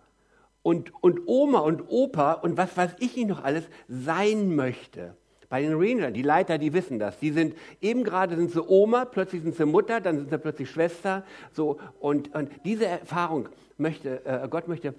und, 0.63 0.93
und 1.03 1.27
Oma 1.27 1.61
und 1.61 1.89
Opa 1.89 2.35
und 2.35 2.57
was 2.59 2.77
weiß 2.77 2.97
ich 2.99 3.17
nicht 3.17 3.29
noch 3.29 3.43
alles 3.43 3.65
sein 3.89 4.55
möchte. 4.55 5.17
Bei 5.53 5.61
den 5.61 5.75
Rangern, 5.75 6.15
die 6.15 6.23
Leiter, 6.23 6.57
die 6.57 6.73
wissen 6.73 6.99
das. 6.99 7.19
Die 7.19 7.31
sind 7.31 7.55
eben 7.83 8.05
gerade 8.05 8.37
sind 8.37 8.53
sie 8.53 8.67
Oma, 8.67 9.05
plötzlich 9.05 9.43
sind 9.43 9.55
sie 9.55 9.67
Mutter, 9.67 10.01
dann 10.01 10.17
sind 10.17 10.31
sie 10.31 10.39
plötzlich 10.39 10.71
Schwester. 10.71 11.27
So 11.53 11.79
und, 12.01 12.35
und 12.35 12.51
diese 12.65 12.87
Erfahrung 12.87 13.51
möchte 13.77 14.25
äh, 14.25 14.49
Gott 14.49 14.67
möchte, 14.67 14.95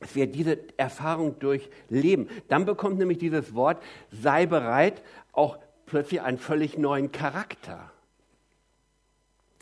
dass 0.00 0.14
wir 0.14 0.28
diese 0.28 0.56
Erfahrung 0.78 1.38
durchleben. 1.40 2.30
Dann 2.48 2.64
bekommt 2.64 3.00
nämlich 3.00 3.18
dieses 3.18 3.54
Wort 3.54 3.82
sei 4.10 4.46
bereit 4.46 5.02
auch 5.32 5.58
plötzlich 5.84 6.22
einen 6.22 6.38
völlig 6.38 6.78
neuen 6.78 7.12
Charakter. 7.12 7.90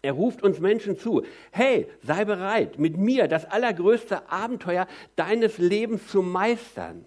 Er 0.00 0.12
ruft 0.12 0.44
uns 0.44 0.60
Menschen 0.60 0.96
zu, 0.96 1.24
hey, 1.50 1.88
sei 2.04 2.24
bereit, 2.24 2.78
mit 2.78 2.96
mir 2.96 3.26
das 3.26 3.46
allergrößte 3.46 4.30
Abenteuer 4.30 4.86
deines 5.16 5.58
Lebens 5.58 6.06
zu 6.06 6.22
meistern. 6.22 7.04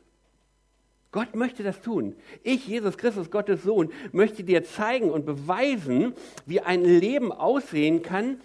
Gott 1.13 1.36
möchte 1.36 1.63
das 1.63 1.79
tun. 1.79 2.15
Ich, 2.41 2.67
Jesus 2.67 2.98
Christus, 2.98 3.32
Gottes 3.32 3.63
Sohn, 3.63 3.91
möchte 4.12 4.43
dir 4.43 4.65
zeigen 4.65 5.10
und 5.10 5.25
beweisen, 5.25 6.13
wie 6.46 6.60
ein 6.60 6.84
Leben 6.84 7.32
aussehen 7.32 8.01
kann, 8.01 8.41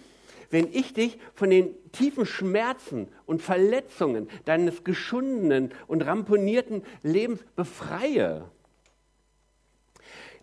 wenn 0.51 0.71
ich 0.71 0.93
dich 0.93 1.17
von 1.33 1.49
den 1.49 1.75
tiefen 1.91 2.25
Schmerzen 2.25 3.09
und 3.25 3.41
Verletzungen 3.41 4.29
deines 4.45 4.83
geschundenen 4.83 5.71
und 5.87 6.05
ramponierten 6.05 6.83
Lebens 7.03 7.41
befreie. 7.55 8.45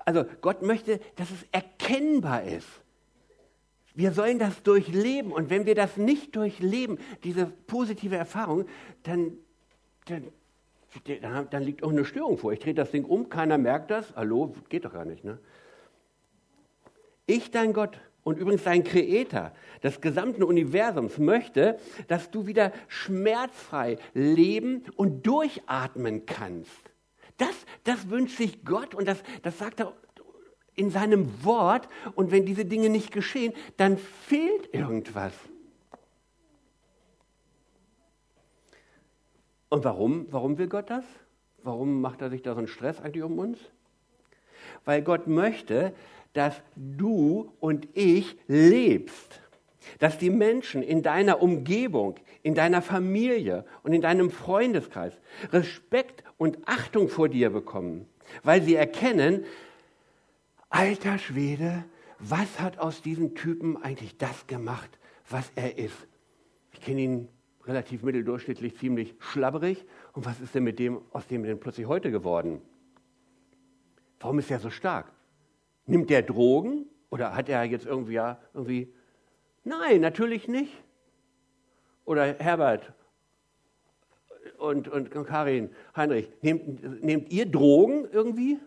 Also 0.04 0.24
Gott 0.40 0.62
möchte, 0.62 1.00
dass 1.14 1.30
es 1.30 1.46
erkennbar 1.52 2.42
ist. 2.42 2.68
Wir 3.94 4.12
sollen 4.12 4.38
das 4.38 4.62
durchleben. 4.64 5.32
Und 5.32 5.48
wenn 5.48 5.64
wir 5.64 5.74
das 5.74 5.96
nicht 5.96 6.34
durchleben, 6.36 6.98
diese 7.24 7.46
positive 7.46 8.16
Erfahrung, 8.16 8.66
dann, 9.04 9.32
dann, 10.04 10.28
dann 11.04 11.62
liegt 11.62 11.82
auch 11.82 11.90
eine 11.90 12.04
Störung 12.04 12.38
vor. 12.38 12.52
Ich 12.52 12.60
drehe 12.60 12.74
das 12.74 12.90
Ding 12.90 13.04
um, 13.04 13.28
keiner 13.28 13.58
merkt 13.58 13.90
das. 13.90 14.14
Hallo, 14.16 14.54
geht 14.68 14.84
doch 14.84 14.92
gar 14.92 15.04
nicht. 15.04 15.24
Ne? 15.24 15.38
Ich, 17.26 17.50
dein 17.50 17.72
Gott, 17.72 18.00
und 18.26 18.38
übrigens 18.38 18.64
dein 18.64 18.82
Kreator 18.82 19.52
des 19.84 20.00
gesamten 20.00 20.42
Universums 20.42 21.18
möchte, 21.18 21.78
dass 22.08 22.32
du 22.32 22.48
wieder 22.48 22.72
schmerzfrei 22.88 23.98
leben 24.14 24.82
und 24.96 25.24
durchatmen 25.26 26.26
kannst. 26.26 26.90
Das, 27.36 27.54
das 27.84 28.10
wünscht 28.10 28.36
sich 28.36 28.64
Gott 28.64 28.96
und 28.96 29.06
das, 29.06 29.22
das 29.42 29.58
sagt 29.58 29.78
er 29.78 29.92
in 30.74 30.90
seinem 30.90 31.44
Wort 31.44 31.88
und 32.16 32.32
wenn 32.32 32.44
diese 32.44 32.64
Dinge 32.64 32.88
nicht 32.90 33.12
geschehen, 33.12 33.52
dann 33.76 33.96
fehlt 33.96 34.74
irgendwas. 34.74 35.32
Und 39.68 39.84
warum? 39.84 40.26
Warum 40.30 40.58
will 40.58 40.68
Gott 40.68 40.90
das? 40.90 41.04
Warum 41.62 42.00
macht 42.00 42.22
er 42.22 42.30
sich 42.30 42.42
da 42.42 42.52
so 42.52 42.58
einen 42.58 42.68
Stress 42.68 43.00
eigentlich 43.00 43.24
um 43.24 43.38
uns? 43.38 43.58
Weil 44.84 45.02
Gott 45.02 45.26
möchte, 45.26 45.92
dass 46.32 46.60
du 46.76 47.52
und 47.60 47.88
ich 47.94 48.36
lebst. 48.46 49.40
Dass 49.98 50.18
die 50.18 50.30
Menschen 50.30 50.82
in 50.82 51.02
deiner 51.02 51.42
Umgebung, 51.42 52.16
in 52.42 52.54
deiner 52.54 52.82
Familie 52.82 53.64
und 53.82 53.92
in 53.92 54.02
deinem 54.02 54.30
Freundeskreis 54.30 55.12
Respekt 55.52 56.24
und 56.38 56.58
Achtung 56.66 57.08
vor 57.08 57.28
dir 57.28 57.50
bekommen, 57.50 58.06
weil 58.42 58.62
sie 58.62 58.74
erkennen, 58.74 59.44
alter 60.68 61.18
Schwede, 61.18 61.84
was 62.18 62.60
hat 62.60 62.78
aus 62.78 63.02
diesem 63.02 63.34
Typen 63.34 63.76
eigentlich 63.76 64.16
das 64.18 64.46
gemacht, 64.46 64.98
was 65.28 65.50
er 65.54 65.78
ist? 65.78 66.06
Ich 66.72 66.80
kenne 66.80 67.00
ihn 67.00 67.28
relativ 67.66 68.02
mitteldurchschnittlich, 68.02 68.76
ziemlich 68.78 69.14
schlabberig. 69.18 69.84
Und 70.12 70.26
was 70.26 70.40
ist 70.40 70.54
denn 70.54 70.64
mit 70.64 70.78
dem, 70.78 71.00
aus 71.12 71.26
dem 71.26 71.42
denn 71.42 71.60
plötzlich 71.60 71.86
heute 71.86 72.10
geworden? 72.10 72.60
Warum 74.20 74.38
ist 74.38 74.50
er 74.50 74.58
so 74.58 74.70
stark? 74.70 75.12
Nimmt 75.86 76.10
der 76.10 76.22
Drogen? 76.22 76.86
Oder 77.10 77.34
hat 77.36 77.48
er 77.48 77.62
jetzt 77.64 77.86
irgendwie, 77.86 78.14
ja, 78.14 78.38
irgendwie, 78.54 78.92
nein, 79.64 80.00
natürlich 80.00 80.48
nicht. 80.48 80.72
Oder 82.04 82.34
Herbert 82.38 82.92
und, 84.58 84.88
und 84.88 85.10
Karin, 85.10 85.70
Heinrich, 85.96 86.28
nehmt, 86.42 87.02
nehmt 87.04 87.32
ihr 87.32 87.46
Drogen 87.46 88.06
irgendwie? 88.10 88.58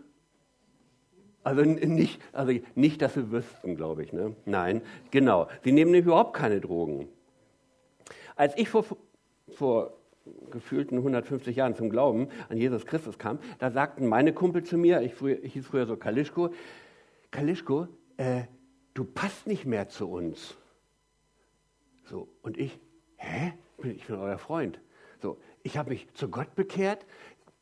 Also 1.43 1.63
nicht, 1.63 2.21
also 2.33 2.53
nicht, 2.75 3.01
dass 3.01 3.13
sie 3.13 3.31
wüssten, 3.31 3.75
glaube 3.75 4.03
ich. 4.03 4.13
Ne? 4.13 4.35
Nein, 4.45 4.81
genau. 5.09 5.47
Sie 5.63 5.71
nehmen 5.71 5.91
nämlich 5.91 6.05
überhaupt 6.05 6.35
keine 6.35 6.59
Drogen. 6.59 7.07
Als 8.39 8.57
ich 8.57 8.69
vor, 8.69 8.85
vor 9.49 9.97
gefühlten 10.49 10.99
150 10.99 11.57
Jahren 11.57 11.75
zum 11.75 11.89
Glauben 11.89 12.29
an 12.47 12.55
Jesus 12.55 12.85
Christus 12.85 13.17
kam, 13.17 13.37
da 13.59 13.69
sagten 13.69 14.07
meine 14.07 14.31
Kumpel 14.31 14.63
zu 14.63 14.77
mir, 14.77 15.01
ich, 15.01 15.13
früher, 15.13 15.43
ich 15.43 15.51
hieß 15.51 15.67
früher 15.67 15.85
so 15.85 15.97
Kalischko, 15.97 16.53
Kalischko, 17.31 17.89
äh, 18.15 18.43
du 18.93 19.03
passt 19.03 19.45
nicht 19.45 19.65
mehr 19.65 19.89
zu 19.89 20.09
uns. 20.09 20.55
So, 22.05 22.29
und 22.41 22.57
ich, 22.57 22.79
hä? 23.17 23.55
Ich 23.83 24.07
bin 24.07 24.15
euer 24.15 24.37
Freund. 24.37 24.79
So, 25.21 25.37
ich 25.61 25.77
habe 25.77 25.89
mich 25.89 26.07
zu 26.13 26.29
Gott 26.29 26.55
bekehrt, 26.55 27.05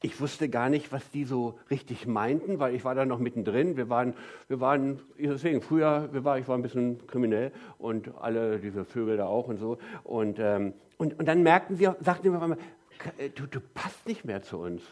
ich 0.01 0.21
wusste 0.21 0.47
gar 0.47 0.69
nicht, 0.69 0.91
was 0.91 1.09
die 1.09 1.23
so 1.23 1.57
richtig 1.71 2.05
meinten, 2.05 2.59
weil 2.59 2.75
ich 2.75 2.85
war 2.85 2.93
da 2.93 3.05
noch 3.05 3.17
mittendrin. 3.17 3.77
Wir 3.77 3.89
waren, 3.89 4.13
wir 4.47 4.59
waren 4.59 4.99
deswegen 5.17 5.61
früher, 5.61 6.09
wir 6.11 6.23
war, 6.23 6.37
ich 6.37 6.47
war 6.47 6.55
ein 6.55 6.61
bisschen 6.61 7.07
kriminell 7.07 7.51
und 7.79 8.11
alle 8.19 8.59
diese 8.59 8.85
Vögel 8.85 9.17
da 9.17 9.25
auch 9.25 9.47
und 9.47 9.57
so. 9.57 9.79
Und, 10.03 10.37
ähm, 10.39 10.73
und, 10.97 11.17
und 11.17 11.27
dann 11.27 11.41
merkten 11.41 11.77
sie, 11.77 11.89
sagten 12.01 12.23
sie 12.23 12.29
mir 12.29 12.37
auf 12.37 12.43
einmal, 12.43 12.59
du, 13.35 13.47
du 13.47 13.59
passt 13.59 14.07
nicht 14.07 14.23
mehr 14.23 14.43
zu 14.43 14.59
uns. 14.59 14.83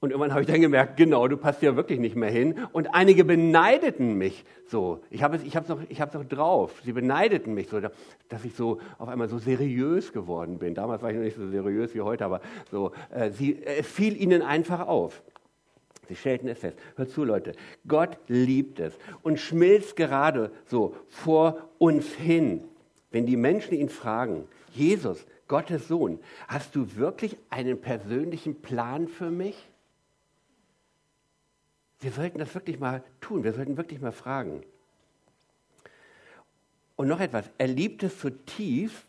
Und 0.00 0.12
irgendwann 0.12 0.32
habe 0.32 0.40
ich 0.40 0.46
dann 0.46 0.62
gemerkt, 0.62 0.96
genau, 0.96 1.28
du 1.28 1.36
passt 1.36 1.60
ja 1.60 1.76
wirklich 1.76 2.00
nicht 2.00 2.16
mehr 2.16 2.30
hin. 2.30 2.54
Und 2.72 2.94
einige 2.94 3.22
beneideten 3.22 4.14
mich 4.14 4.44
so. 4.66 5.00
Ich 5.10 5.22
habe 5.22 5.36
es, 5.36 5.42
ich 5.42 5.54
noch, 5.54 5.80
ich 5.90 5.98
noch 5.98 6.24
drauf. 6.24 6.80
Sie 6.82 6.92
beneideten 6.92 7.52
mich 7.52 7.68
so, 7.68 7.80
dass 7.80 8.44
ich 8.44 8.54
so 8.54 8.80
auf 8.96 9.08
einmal 9.08 9.28
so 9.28 9.38
seriös 9.38 10.14
geworden 10.14 10.58
bin. 10.58 10.74
Damals 10.74 11.02
war 11.02 11.10
ich 11.10 11.16
noch 11.16 11.24
nicht 11.24 11.36
so 11.36 11.46
seriös 11.50 11.94
wie 11.94 12.00
heute, 12.00 12.24
aber 12.24 12.40
so, 12.70 12.92
äh, 13.10 13.30
sie, 13.30 13.62
es 13.62 13.86
fiel 13.86 14.18
ihnen 14.18 14.40
einfach 14.40 14.86
auf. 14.86 15.22
Sie 16.08 16.16
stellten 16.16 16.48
es 16.48 16.58
fest. 16.58 16.78
Hört 16.96 17.10
zu, 17.10 17.22
Leute. 17.22 17.52
Gott 17.86 18.16
liebt 18.26 18.80
es 18.80 18.98
und 19.22 19.38
schmilzt 19.38 19.96
gerade 19.96 20.50
so 20.64 20.96
vor 21.08 21.68
uns 21.78 22.14
hin. 22.14 22.64
Wenn 23.10 23.26
die 23.26 23.36
Menschen 23.36 23.74
ihn 23.74 23.90
fragen, 23.90 24.48
Jesus, 24.72 25.26
Gottes 25.46 25.88
Sohn, 25.88 26.20
hast 26.48 26.74
du 26.74 26.96
wirklich 26.96 27.36
einen 27.50 27.80
persönlichen 27.82 28.62
Plan 28.62 29.06
für 29.06 29.30
mich? 29.30 29.69
Wir 32.00 32.12
sollten 32.12 32.38
das 32.38 32.54
wirklich 32.54 32.78
mal 32.80 33.04
tun, 33.20 33.44
wir 33.44 33.52
sollten 33.52 33.76
wirklich 33.76 34.00
mal 34.00 34.12
fragen. 34.12 34.64
Und 36.96 37.08
noch 37.08 37.20
etwas, 37.20 37.50
er 37.58 37.66
liebt 37.66 38.02
es 38.02 38.18
zutiefst, 38.18 39.06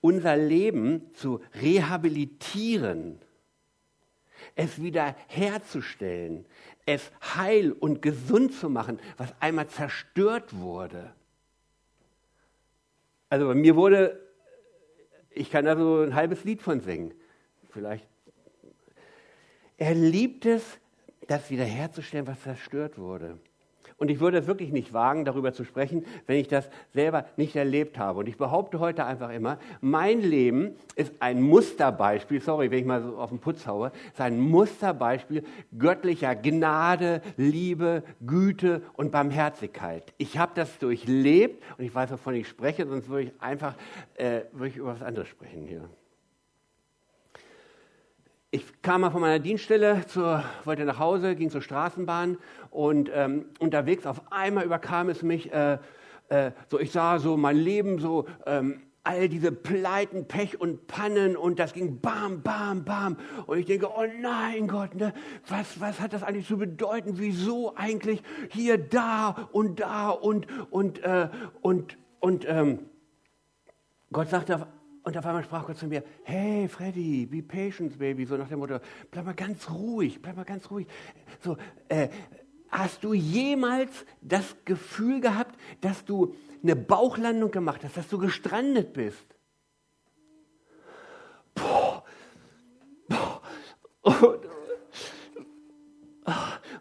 unser 0.00 0.36
Leben 0.36 1.12
zu 1.14 1.42
rehabilitieren, 1.60 3.18
es 4.54 4.80
wieder 4.80 5.16
herzustellen, 5.26 6.46
es 6.84 7.10
heil 7.34 7.72
und 7.72 8.02
gesund 8.02 8.54
zu 8.54 8.70
machen, 8.70 9.00
was 9.16 9.34
einmal 9.40 9.68
zerstört 9.68 10.56
wurde. 10.56 11.12
Also 13.28 13.48
bei 13.48 13.54
mir 13.54 13.74
wurde, 13.74 14.20
ich 15.30 15.50
kann 15.50 15.64
da 15.64 15.76
so 15.76 16.02
ein 16.02 16.14
halbes 16.14 16.44
Lied 16.44 16.62
von 16.62 16.80
singen, 16.80 17.12
vielleicht. 17.70 18.06
Er 19.78 19.94
liebt 19.94 20.46
es, 20.46 20.62
das 21.26 21.50
wiederherzustellen, 21.50 22.26
was 22.26 22.40
zerstört 22.42 22.98
wurde. 22.98 23.38
Und 23.98 24.10
ich 24.10 24.20
würde 24.20 24.36
es 24.36 24.46
wirklich 24.46 24.72
nicht 24.72 24.92
wagen, 24.92 25.24
darüber 25.24 25.54
zu 25.54 25.64
sprechen, 25.64 26.04
wenn 26.26 26.38
ich 26.38 26.48
das 26.48 26.68
selber 26.92 27.24
nicht 27.36 27.56
erlebt 27.56 27.98
habe. 27.98 28.18
Und 28.18 28.28
ich 28.28 28.36
behaupte 28.36 28.78
heute 28.78 29.06
einfach 29.06 29.30
immer, 29.30 29.58
mein 29.80 30.20
Leben 30.20 30.76
ist 30.96 31.14
ein 31.20 31.40
Musterbeispiel, 31.40 32.42
sorry, 32.42 32.70
wenn 32.70 32.80
ich 32.80 32.84
mal 32.84 33.02
so 33.02 33.16
auf 33.16 33.30
den 33.30 33.38
Putz 33.38 33.66
haue, 33.66 33.92
ist 34.12 34.20
ein 34.20 34.38
Musterbeispiel 34.38 35.44
göttlicher 35.78 36.36
Gnade, 36.36 37.22
Liebe, 37.38 38.02
Güte 38.26 38.82
und 38.94 39.12
Barmherzigkeit. 39.12 40.12
Ich 40.18 40.36
habe 40.36 40.52
das 40.54 40.78
durchlebt 40.78 41.62
und 41.78 41.84
ich 41.84 41.94
weiß, 41.94 42.10
wovon 42.10 42.34
ich 42.34 42.48
spreche, 42.48 42.86
sonst 42.86 43.08
würde 43.08 43.28
ich 43.28 43.40
einfach 43.40 43.76
äh, 44.16 44.42
würde 44.52 44.68
ich 44.68 44.76
über 44.76 44.88
was 44.88 45.02
anderes 45.02 45.28
sprechen 45.28 45.66
hier. 45.66 45.88
Ich 48.50 48.80
kam 48.82 49.00
mal 49.00 49.10
von 49.10 49.20
meiner 49.20 49.38
Dienststelle, 49.38 50.06
zur, 50.06 50.44
wollte 50.64 50.84
nach 50.84 50.98
Hause, 50.98 51.34
ging 51.34 51.50
zur 51.50 51.62
Straßenbahn 51.62 52.38
und 52.70 53.10
ähm, 53.12 53.46
unterwegs 53.58 54.06
auf 54.06 54.30
einmal 54.30 54.64
überkam 54.64 55.08
es 55.08 55.22
mich, 55.22 55.52
äh, 55.52 55.78
äh, 56.28 56.52
so 56.68 56.78
ich 56.78 56.92
sah 56.92 57.18
so 57.18 57.36
mein 57.36 57.56
Leben 57.56 57.98
so 57.98 58.26
ähm, 58.46 58.82
all 59.02 59.28
diese 59.28 59.52
Pleiten, 59.52 60.26
Pech 60.26 60.60
und 60.60 60.86
Pannen 60.88 61.36
und 61.36 61.58
das 61.58 61.72
ging 61.72 62.00
bam, 62.00 62.42
bam, 62.42 62.84
bam. 62.84 63.16
Und 63.46 63.58
ich 63.58 63.66
denke, 63.66 63.88
oh 63.88 64.04
nein 64.20 64.66
Gott, 64.66 64.94
ne, 64.94 65.12
was, 65.46 65.80
was 65.80 66.00
hat 66.00 66.12
das 66.12 66.24
eigentlich 66.24 66.46
zu 66.46 66.58
bedeuten? 66.58 67.18
Wieso 67.18 67.76
eigentlich 67.76 68.22
hier, 68.50 68.78
da 68.78 69.48
und 69.52 69.80
da 69.80 70.10
und, 70.10 70.46
und, 70.70 71.02
äh, 71.04 71.28
und, 71.62 71.98
und 72.20 72.44
ähm, 72.48 72.80
Gott 74.12 74.28
sagte, 74.28 74.66
und 75.06 75.16
auf 75.16 75.24
einmal 75.24 75.44
sprach 75.44 75.64
Gott 75.64 75.78
zu 75.78 75.86
mir, 75.86 76.02
hey 76.24 76.66
Freddy, 76.66 77.26
be 77.26 77.40
patient, 77.40 77.96
baby, 77.96 78.26
so 78.26 78.36
nach 78.36 78.48
dem 78.48 78.58
Motto, 78.58 78.80
bleib 79.08 79.24
mal 79.24 79.36
ganz 79.36 79.70
ruhig, 79.70 80.20
bleib 80.20 80.34
mal 80.34 80.44
ganz 80.44 80.68
ruhig. 80.68 80.88
So, 81.44 81.56
äh, 81.88 82.08
hast 82.70 83.04
du 83.04 83.14
jemals 83.14 84.04
das 84.20 84.56
Gefühl 84.64 85.20
gehabt, 85.20 85.56
dass 85.80 86.04
du 86.04 86.34
eine 86.60 86.74
Bauchlandung 86.74 87.52
gemacht 87.52 87.84
hast, 87.84 87.96
dass 87.96 88.08
du 88.08 88.18
gestrandet 88.18 88.94
bist. 88.94 89.24
Boah. 91.54 92.04
Boah. 93.08 93.42
Und, 94.02 94.40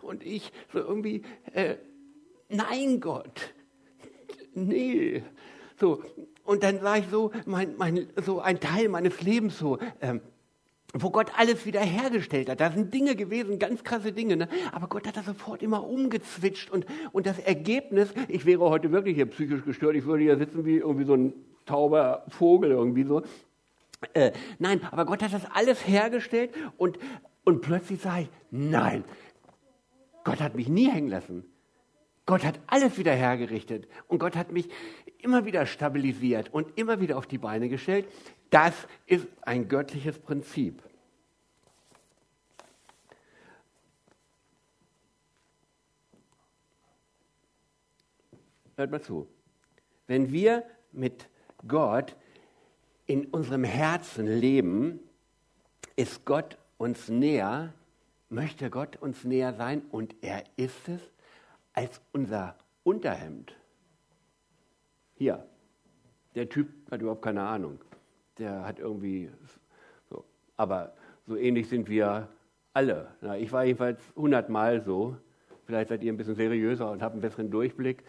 und 0.02 0.24
ich 0.24 0.52
so 0.74 0.80
irgendwie, 0.80 1.22
äh, 1.54 1.76
nein 2.50 3.00
Gott, 3.00 3.54
nee. 4.56 5.22
So, 5.80 6.02
und 6.46 6.64
dann 6.64 6.82
war 6.84 6.98
ich 6.98 7.06
so, 7.12 7.32
mein, 7.46 7.76
mein, 7.78 8.08
so 8.24 8.40
ein 8.40 8.60
Teil 8.60 8.88
meines 8.90 9.22
Lebens 9.22 9.58
so, 9.58 9.80
ähm, 10.02 10.22
wo 10.94 11.10
Gott 11.10 11.32
alles 11.38 11.66
wiederhergestellt 11.66 12.50
hat. 12.50 12.62
Da 12.62 12.72
sind 12.72 12.94
Dinge 12.94 13.16
gewesen, 13.16 13.60
ganz 13.60 13.84
krasse 13.84 14.14
Dinge, 14.14 14.38
ne? 14.38 14.48
aber 14.72 14.88
Gott 14.88 15.08
hat 15.08 15.18
das 15.18 15.26
sofort 15.26 15.62
immer 15.62 15.86
umgezwitscht 15.86 16.72
und, 16.72 16.86
und 17.12 17.26
das 17.26 17.40
Ergebnis, 17.40 18.14
ich 18.28 18.46
wäre 18.46 18.62
heute 18.62 18.92
wirklich 18.92 19.16
hier 19.16 19.26
psychisch 19.26 19.66
gestört, 19.66 19.96
ich 19.96 20.06
würde 20.06 20.24
hier 20.24 20.38
sitzen 20.38 20.66
wie 20.66 20.78
irgendwie 20.78 21.06
so 21.06 21.16
ein 21.16 21.34
tauber 21.66 22.26
Vogel 22.30 22.72
irgendwie 22.72 23.04
so. 23.04 23.24
Äh, 24.14 24.32
nein, 24.60 24.82
aber 24.92 25.06
Gott 25.06 25.24
hat 25.24 25.34
das 25.34 25.46
alles 25.52 25.86
hergestellt 25.88 26.52
und, 26.78 27.00
und 27.44 27.62
plötzlich 27.62 28.00
sage 28.00 28.24
ich, 28.24 28.30
nein, 28.52 29.04
Gott 30.24 30.40
hat 30.40 30.56
mich 30.56 30.70
nie 30.70 30.90
hängen 30.90 31.10
lassen. 31.10 31.44
Gott 32.26 32.44
hat 32.44 32.60
alles 32.68 32.98
wieder 32.98 33.14
hergerichtet 33.14 33.88
und 34.08 34.20
Gott 34.20 34.36
hat 34.36 34.52
mich 34.52 34.70
immer 35.20 35.46
wieder 35.46 35.66
stabilisiert 35.66 36.52
und 36.54 36.78
immer 36.78 37.00
wieder 37.00 37.18
auf 37.18 37.28
die 37.28 37.38
Beine 37.38 37.70
gestellt. 37.70 38.08
Das 38.50 38.74
ist 39.06 39.28
ein 39.42 39.68
göttliches 39.68 40.18
Prinzip. 40.18 40.82
Hört 48.76 48.92
mal 48.92 49.02
zu. 49.02 49.28
Wenn 50.08 50.32
wir 50.32 50.64
mit 50.92 51.30
Gott 51.68 52.16
in 53.06 53.26
unserem 53.26 53.64
Herzen 53.64 54.28
leben, 54.28 55.00
ist 55.96 56.26
Gott 56.26 56.58
uns 56.78 57.08
näher, 57.08 57.74
möchte 58.30 58.70
Gott 58.70 58.98
uns 58.98 59.24
näher 59.24 59.54
sein 59.54 59.84
und 59.92 60.16
er 60.22 60.44
ist 60.58 60.90
es 60.90 61.02
als 61.76 62.02
unser 62.14 62.56
Unterhemd. 62.84 63.54
Hier, 65.16 65.46
der 66.34 66.50
Typ 66.50 66.70
hat 66.90 67.02
überhaupt 67.02 67.22
keine 67.22 67.44
Ahnung. 67.44 67.80
Der 68.38 68.66
hat 68.66 68.80
irgendwie 68.80 69.30
so. 70.10 70.26
Aber 70.58 70.94
so 71.28 71.36
ähnlich 71.36 71.70
sind 71.70 71.90
wir 71.90 72.30
alle. 72.74 73.12
Na, 73.22 73.38
ich 73.38 73.52
war 73.52 73.66
jedenfalls 73.66 74.02
hundertmal 74.16 74.82
so. 74.84 75.18
Vielleicht 75.66 75.90
seid 75.90 76.04
ihr 76.04 76.14
ein 76.14 76.18
bisschen 76.18 76.36
seriöser 76.36 76.92
und 76.92 77.02
habt 77.02 77.14
einen 77.14 77.22
besseren 77.22 77.52
Durchblick. 77.52 78.04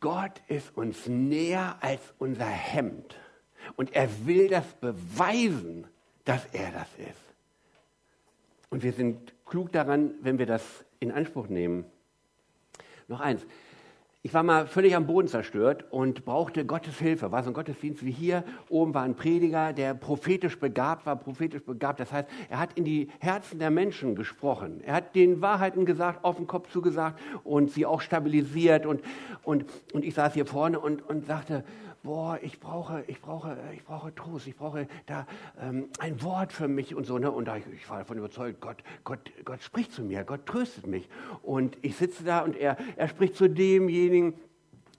Gott 0.00 0.40
ist 0.48 0.76
uns 0.76 1.06
näher 1.06 1.76
als 1.80 2.14
unser 2.18 2.46
Hemd. 2.46 3.16
Und 3.76 3.94
er 3.94 4.08
will 4.26 4.48
das 4.48 4.66
beweisen, 4.74 5.86
dass 6.24 6.46
er 6.52 6.70
das 6.70 6.88
ist. 6.98 7.34
Und 8.70 8.82
wir 8.82 8.92
sind 8.92 9.34
klug 9.44 9.72
daran, 9.72 10.14
wenn 10.22 10.38
wir 10.38 10.46
das 10.46 10.84
in 11.00 11.10
Anspruch 11.10 11.48
nehmen. 11.48 11.84
Noch 13.08 13.20
eins. 13.20 13.46
Ich 14.20 14.34
war 14.34 14.42
mal 14.42 14.66
völlig 14.66 14.94
am 14.94 15.06
Boden 15.06 15.28
zerstört 15.28 15.86
und 15.90 16.26
brauchte 16.26 16.66
Gottes 16.66 16.98
Hilfe. 16.98 17.32
War 17.32 17.42
so 17.42 17.48
ein 17.48 17.54
Gottesdienst 17.54 18.04
wie 18.04 18.10
hier. 18.10 18.44
Oben 18.68 18.92
war 18.92 19.04
ein 19.04 19.14
Prediger, 19.14 19.72
der 19.72 19.94
prophetisch 19.94 20.58
begabt 20.58 21.06
war, 21.06 21.16
prophetisch 21.16 21.62
begabt. 21.62 22.00
Das 22.00 22.12
heißt, 22.12 22.28
er 22.50 22.58
hat 22.58 22.74
in 22.74 22.84
die 22.84 23.08
Herzen 23.20 23.58
der 23.58 23.70
Menschen 23.70 24.14
gesprochen. 24.14 24.82
Er 24.84 24.92
hat 24.92 25.14
den 25.14 25.40
Wahrheiten 25.40 25.86
gesagt, 25.86 26.22
auf 26.22 26.36
den 26.36 26.46
Kopf 26.46 26.68
zugesagt 26.70 27.18
und 27.44 27.70
sie 27.70 27.86
auch 27.86 28.02
stabilisiert. 28.02 28.84
Und, 28.84 29.00
und, 29.42 29.64
und 29.94 30.04
ich 30.04 30.12
saß 30.12 30.34
hier 30.34 30.44
vorne 30.44 30.78
und, 30.78 31.00
und 31.08 31.24
sagte, 31.24 31.64
boah, 32.02 32.38
ich 32.42 32.60
brauche, 32.60 33.04
ich 33.06 33.20
brauche, 33.20 33.56
ich 33.74 33.84
brauche 33.84 34.14
Trost, 34.14 34.46
ich 34.46 34.56
brauche 34.56 34.86
da 35.06 35.26
ähm, 35.60 35.88
ein 35.98 36.22
Wort 36.22 36.52
für 36.52 36.68
mich 36.68 36.94
und 36.94 37.04
so. 37.04 37.18
Ne? 37.18 37.30
Und 37.30 37.46
da, 37.46 37.56
ich, 37.56 37.64
ich 37.66 37.88
war 37.88 37.98
davon 37.98 38.18
überzeugt, 38.18 38.60
Gott, 38.60 38.82
Gott, 39.04 39.30
Gott 39.44 39.62
spricht 39.62 39.92
zu 39.92 40.02
mir, 40.02 40.24
Gott 40.24 40.46
tröstet 40.46 40.86
mich. 40.86 41.08
Und 41.42 41.76
ich 41.82 41.96
sitze 41.96 42.24
da 42.24 42.40
und 42.40 42.56
er, 42.56 42.76
er 42.96 43.08
spricht 43.08 43.36
zu 43.36 43.48
demjenigen, 43.48 44.34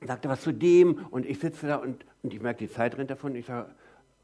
sagte 0.05 0.29
was 0.29 0.41
zu 0.41 0.53
dem 0.53 1.05
und 1.09 1.25
ich 1.25 1.39
sitze 1.39 1.67
da 1.67 1.77
und, 1.77 2.05
und 2.23 2.33
ich 2.33 2.41
merke, 2.41 2.59
die 2.59 2.71
Zeit 2.71 2.97
rennt 2.97 3.09
davon. 3.09 3.35
Ich 3.35 3.45
sage, 3.45 3.69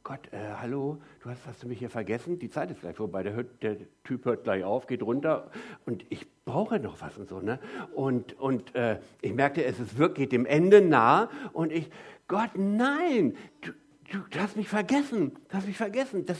Gott, 0.05 0.31
äh, 0.31 0.37
hallo, 0.61 1.01
du 1.23 1.31
hast, 1.31 1.47
hast 1.47 1.63
du 1.63 1.67
mich 1.67 1.79
hier 1.79 1.89
vergessen? 1.89 2.37
Die 2.37 2.51
Zeit 2.51 2.69
ist 2.69 2.81
gleich 2.81 2.95
vorbei. 2.95 3.23
Der, 3.23 3.33
hört, 3.33 3.63
der 3.63 3.77
Typ 4.03 4.25
hört 4.25 4.43
gleich 4.43 4.63
auf, 4.63 4.85
geht 4.85 5.01
runter 5.01 5.49
und 5.87 6.05
ich 6.09 6.27
brauche 6.45 6.79
noch 6.79 7.01
was 7.01 7.17
und 7.17 7.27
so. 7.27 7.39
Ne? 7.39 7.57
Und, 7.95 8.39
und 8.39 8.75
äh, 8.75 8.99
ich 9.21 9.33
merkte, 9.33 9.63
es 9.63 9.79
ist 9.79 9.97
wirklich 9.97 10.29
dem 10.29 10.45
Ende 10.45 10.81
nah 10.81 11.31
und 11.53 11.71
ich, 11.71 11.89
Gott, 12.27 12.51
nein, 12.53 13.35
du, 13.61 13.71
du, 14.11 14.19
du 14.29 14.39
hast 14.39 14.55
mich 14.55 14.69
vergessen, 14.69 15.31
du 15.49 15.57
hast 15.57 15.65
mich 15.65 15.77
vergessen. 15.77 16.27
Das, 16.27 16.37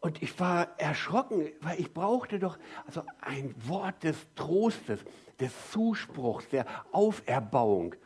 und 0.00 0.22
ich 0.22 0.38
war 0.38 0.78
erschrocken, 0.78 1.48
weil 1.62 1.80
ich 1.80 1.92
brauchte 1.92 2.38
doch 2.38 2.60
also 2.86 3.02
ein 3.22 3.56
Wort 3.66 4.04
des 4.04 4.16
Trostes, 4.36 5.00
des 5.40 5.52
Zuspruchs, 5.72 6.48
der 6.50 6.66
Auferbauung. 6.92 7.96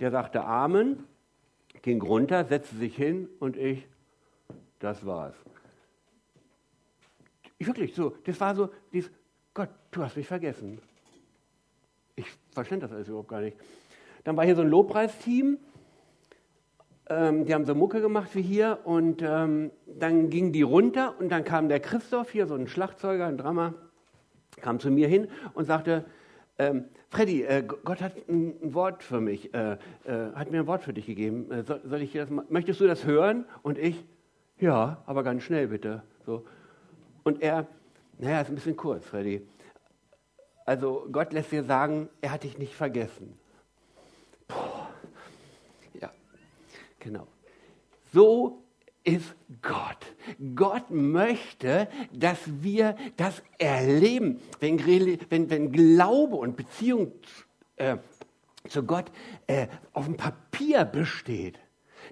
Der 0.00 0.10
sagte 0.10 0.42
Amen, 0.42 1.04
ging 1.86 2.02
runter, 2.02 2.44
setzte 2.44 2.74
sich 2.74 2.96
hin 2.96 3.28
und 3.38 3.56
ich, 3.56 3.86
das 4.80 5.06
war's. 5.06 5.36
Ich, 7.58 7.66
wirklich 7.68 7.94
so, 7.94 8.12
das 8.24 8.40
war 8.40 8.56
so, 8.56 8.70
dieses, 8.92 9.08
Gott, 9.54 9.68
du 9.92 10.02
hast 10.02 10.16
mich 10.16 10.26
vergessen. 10.26 10.80
Ich 12.16 12.26
verstand 12.50 12.82
das 12.82 12.90
alles 12.90 13.06
überhaupt 13.06 13.28
gar 13.28 13.40
nicht. 13.40 13.56
Dann 14.24 14.36
war 14.36 14.44
hier 14.44 14.56
so 14.56 14.62
ein 14.62 14.68
Lobpreisteam. 14.68 15.58
Ähm, 17.08 17.44
die 17.44 17.54
haben 17.54 17.64
so 17.64 17.76
Mucke 17.76 18.00
gemacht 18.00 18.34
wie 18.34 18.42
hier 18.42 18.80
und 18.82 19.22
ähm, 19.22 19.70
dann 19.86 20.28
gingen 20.28 20.52
die 20.52 20.62
runter 20.62 21.14
und 21.20 21.28
dann 21.28 21.44
kam 21.44 21.68
der 21.68 21.78
Christoph 21.78 22.30
hier, 22.30 22.48
so 22.48 22.56
ein 22.56 22.66
Schlagzeuger, 22.66 23.26
ein 23.26 23.38
Drama, 23.38 23.74
kam 24.60 24.80
zu 24.80 24.90
mir 24.90 25.06
hin 25.06 25.28
und 25.54 25.66
sagte, 25.66 26.04
ähm, 26.58 26.86
Freddy, 27.10 27.42
äh, 27.42 27.62
Gott 27.62 28.00
hat 28.00 28.14
ein, 28.28 28.74
Wort 28.74 29.02
für 29.02 29.20
mich, 29.20 29.52
äh, 29.54 29.72
äh, 30.04 30.32
hat 30.34 30.50
mir 30.50 30.60
ein 30.60 30.66
Wort 30.66 30.82
für 30.82 30.92
dich 30.92 31.06
gegeben. 31.06 31.50
Äh, 31.50 31.64
soll, 31.64 31.80
soll, 31.84 32.02
ich 32.02 32.12
das, 32.12 32.28
möchtest 32.30 32.80
du 32.80 32.86
das 32.86 33.04
hören? 33.04 33.44
Und 33.62 33.78
ich, 33.78 34.04
ja, 34.58 35.02
aber 35.06 35.22
ganz 35.22 35.42
schnell 35.42 35.68
bitte. 35.68 36.02
So. 36.24 36.44
Und 37.24 37.42
er, 37.42 37.66
naja, 38.18 38.40
ist 38.40 38.48
ein 38.48 38.54
bisschen 38.54 38.76
kurz, 38.76 39.06
Freddy. 39.06 39.46
Also 40.64 41.06
Gott 41.12 41.32
lässt 41.32 41.52
dir 41.52 41.62
sagen, 41.62 42.08
er 42.20 42.32
hat 42.32 42.42
dich 42.42 42.58
nicht 42.58 42.74
vergessen. 42.74 43.38
Boah. 44.48 44.88
Ja, 46.00 46.10
genau. 46.98 47.26
So 48.12 48.65
ist 49.06 49.36
Gott. 49.62 49.98
Gott 50.56 50.90
möchte, 50.90 51.88
dass 52.12 52.38
wir 52.60 52.96
das 53.16 53.42
erleben. 53.58 54.40
Wenn, 54.58 54.84
wenn, 55.30 55.48
wenn 55.48 55.72
Glaube 55.72 56.36
und 56.36 56.56
Beziehung 56.56 57.12
äh, 57.76 57.98
zu 58.68 58.82
Gott 58.82 59.06
äh, 59.46 59.68
auf 59.92 60.06
dem 60.06 60.16
Papier 60.16 60.84
besteht, 60.84 61.60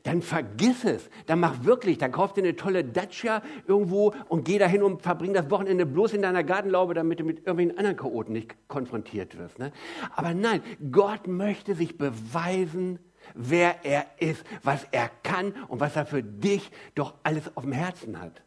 dann 0.04 0.22
vergiss 0.22 0.84
es. 0.84 1.10
Dann 1.26 1.40
mach 1.40 1.64
wirklich, 1.64 1.98
dann 1.98 2.12
kauf 2.12 2.32
dir 2.32 2.42
eine 2.42 2.56
tolle 2.56 2.84
Dacia 2.84 3.42
irgendwo 3.66 4.14
und 4.28 4.44
geh 4.44 4.58
dahin 4.58 4.82
und 4.82 5.02
verbring 5.02 5.32
das 5.32 5.50
Wochenende 5.50 5.86
bloß 5.86 6.12
in 6.12 6.22
deiner 6.22 6.44
Gartenlaube, 6.44 6.94
damit 6.94 7.20
du 7.20 7.24
mit 7.24 7.38
irgendwelchen 7.38 7.78
anderen 7.78 7.96
Chaoten 7.96 8.32
nicht 8.32 8.54
konfrontiert 8.68 9.36
wirst. 9.36 9.58
Ne? 9.58 9.72
Aber 10.14 10.34
nein, 10.34 10.62
Gott 10.92 11.26
möchte 11.26 11.74
sich 11.74 11.98
beweisen, 11.98 12.98
wer 13.34 13.84
er 13.84 14.06
ist, 14.18 14.44
was 14.62 14.86
er 14.90 15.10
kann 15.22 15.52
und 15.68 15.80
was 15.80 15.96
er 15.96 16.06
für 16.06 16.22
dich 16.22 16.70
doch 16.94 17.14
alles 17.22 17.56
auf 17.56 17.64
dem 17.64 17.72
Herzen 17.72 18.20
hat. 18.20 18.42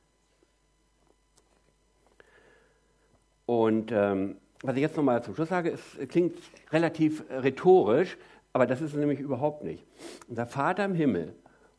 Und 3.46 3.92
ähm, 3.92 4.38
was 4.62 4.76
ich 4.76 4.82
jetzt 4.82 4.98
nochmal 4.98 5.24
zum 5.24 5.36
Schluss 5.36 5.50
sage, 5.50 5.72
es 5.72 6.10
klingt 6.10 6.38
relativ 6.72 7.24
rhetorisch, 7.30 8.18
aber 8.54 8.66
das 8.66 8.82
ist 8.82 8.94
es 8.94 9.00
nämlich 9.00 9.20
überhaupt 9.20 9.63
nicht. 9.63 9.86
Unser 10.28 10.48
Vater 10.48 10.86
im 10.86 10.96
Himmel 10.96 11.36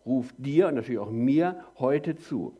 ruft 0.06 0.34
dir 0.38 0.68
und 0.68 0.76
natürlich 0.76 1.00
auch 1.00 1.10
mir 1.10 1.64
heute 1.78 2.16
zu. 2.16 2.56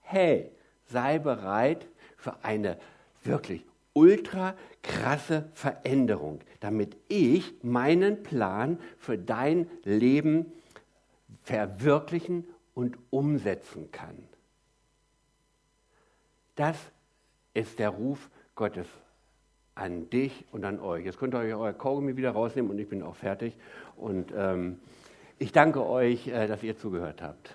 Hey, 0.00 0.50
sei 0.86 1.18
bereit 1.18 1.86
für 2.16 2.44
eine 2.44 2.78
wirklich 3.22 3.64
ultra 3.92 4.54
krasse 4.82 5.48
Veränderung, 5.54 6.40
damit 6.60 6.96
ich 7.08 7.52
meinen 7.62 8.22
Plan 8.22 8.78
für 8.98 9.18
dein 9.18 9.68
Leben 9.84 10.52
verwirklichen 11.42 12.46
und 12.74 12.96
umsetzen 13.10 13.90
kann. 13.90 14.16
Das 16.56 16.76
ist 17.54 17.78
der 17.78 17.90
Ruf 17.90 18.30
Gottes 18.54 18.86
an 19.74 20.10
dich 20.10 20.44
und 20.52 20.64
an 20.64 20.78
euch. 20.78 21.04
Jetzt 21.04 21.18
könnt 21.18 21.34
ihr 21.34 21.38
euch 21.40 21.54
euer 21.54 21.72
Kaugummi 21.72 22.16
wieder 22.16 22.32
rausnehmen 22.32 22.70
und 22.70 22.78
ich 22.78 22.88
bin 22.88 23.02
auch 23.02 23.16
fertig. 23.16 23.56
Und 23.96 24.32
ähm, 24.36 24.78
ich 25.38 25.52
danke 25.52 25.86
euch, 25.86 26.28
äh, 26.28 26.46
dass 26.46 26.62
ihr 26.62 26.76
zugehört 26.76 27.22
habt. 27.22 27.54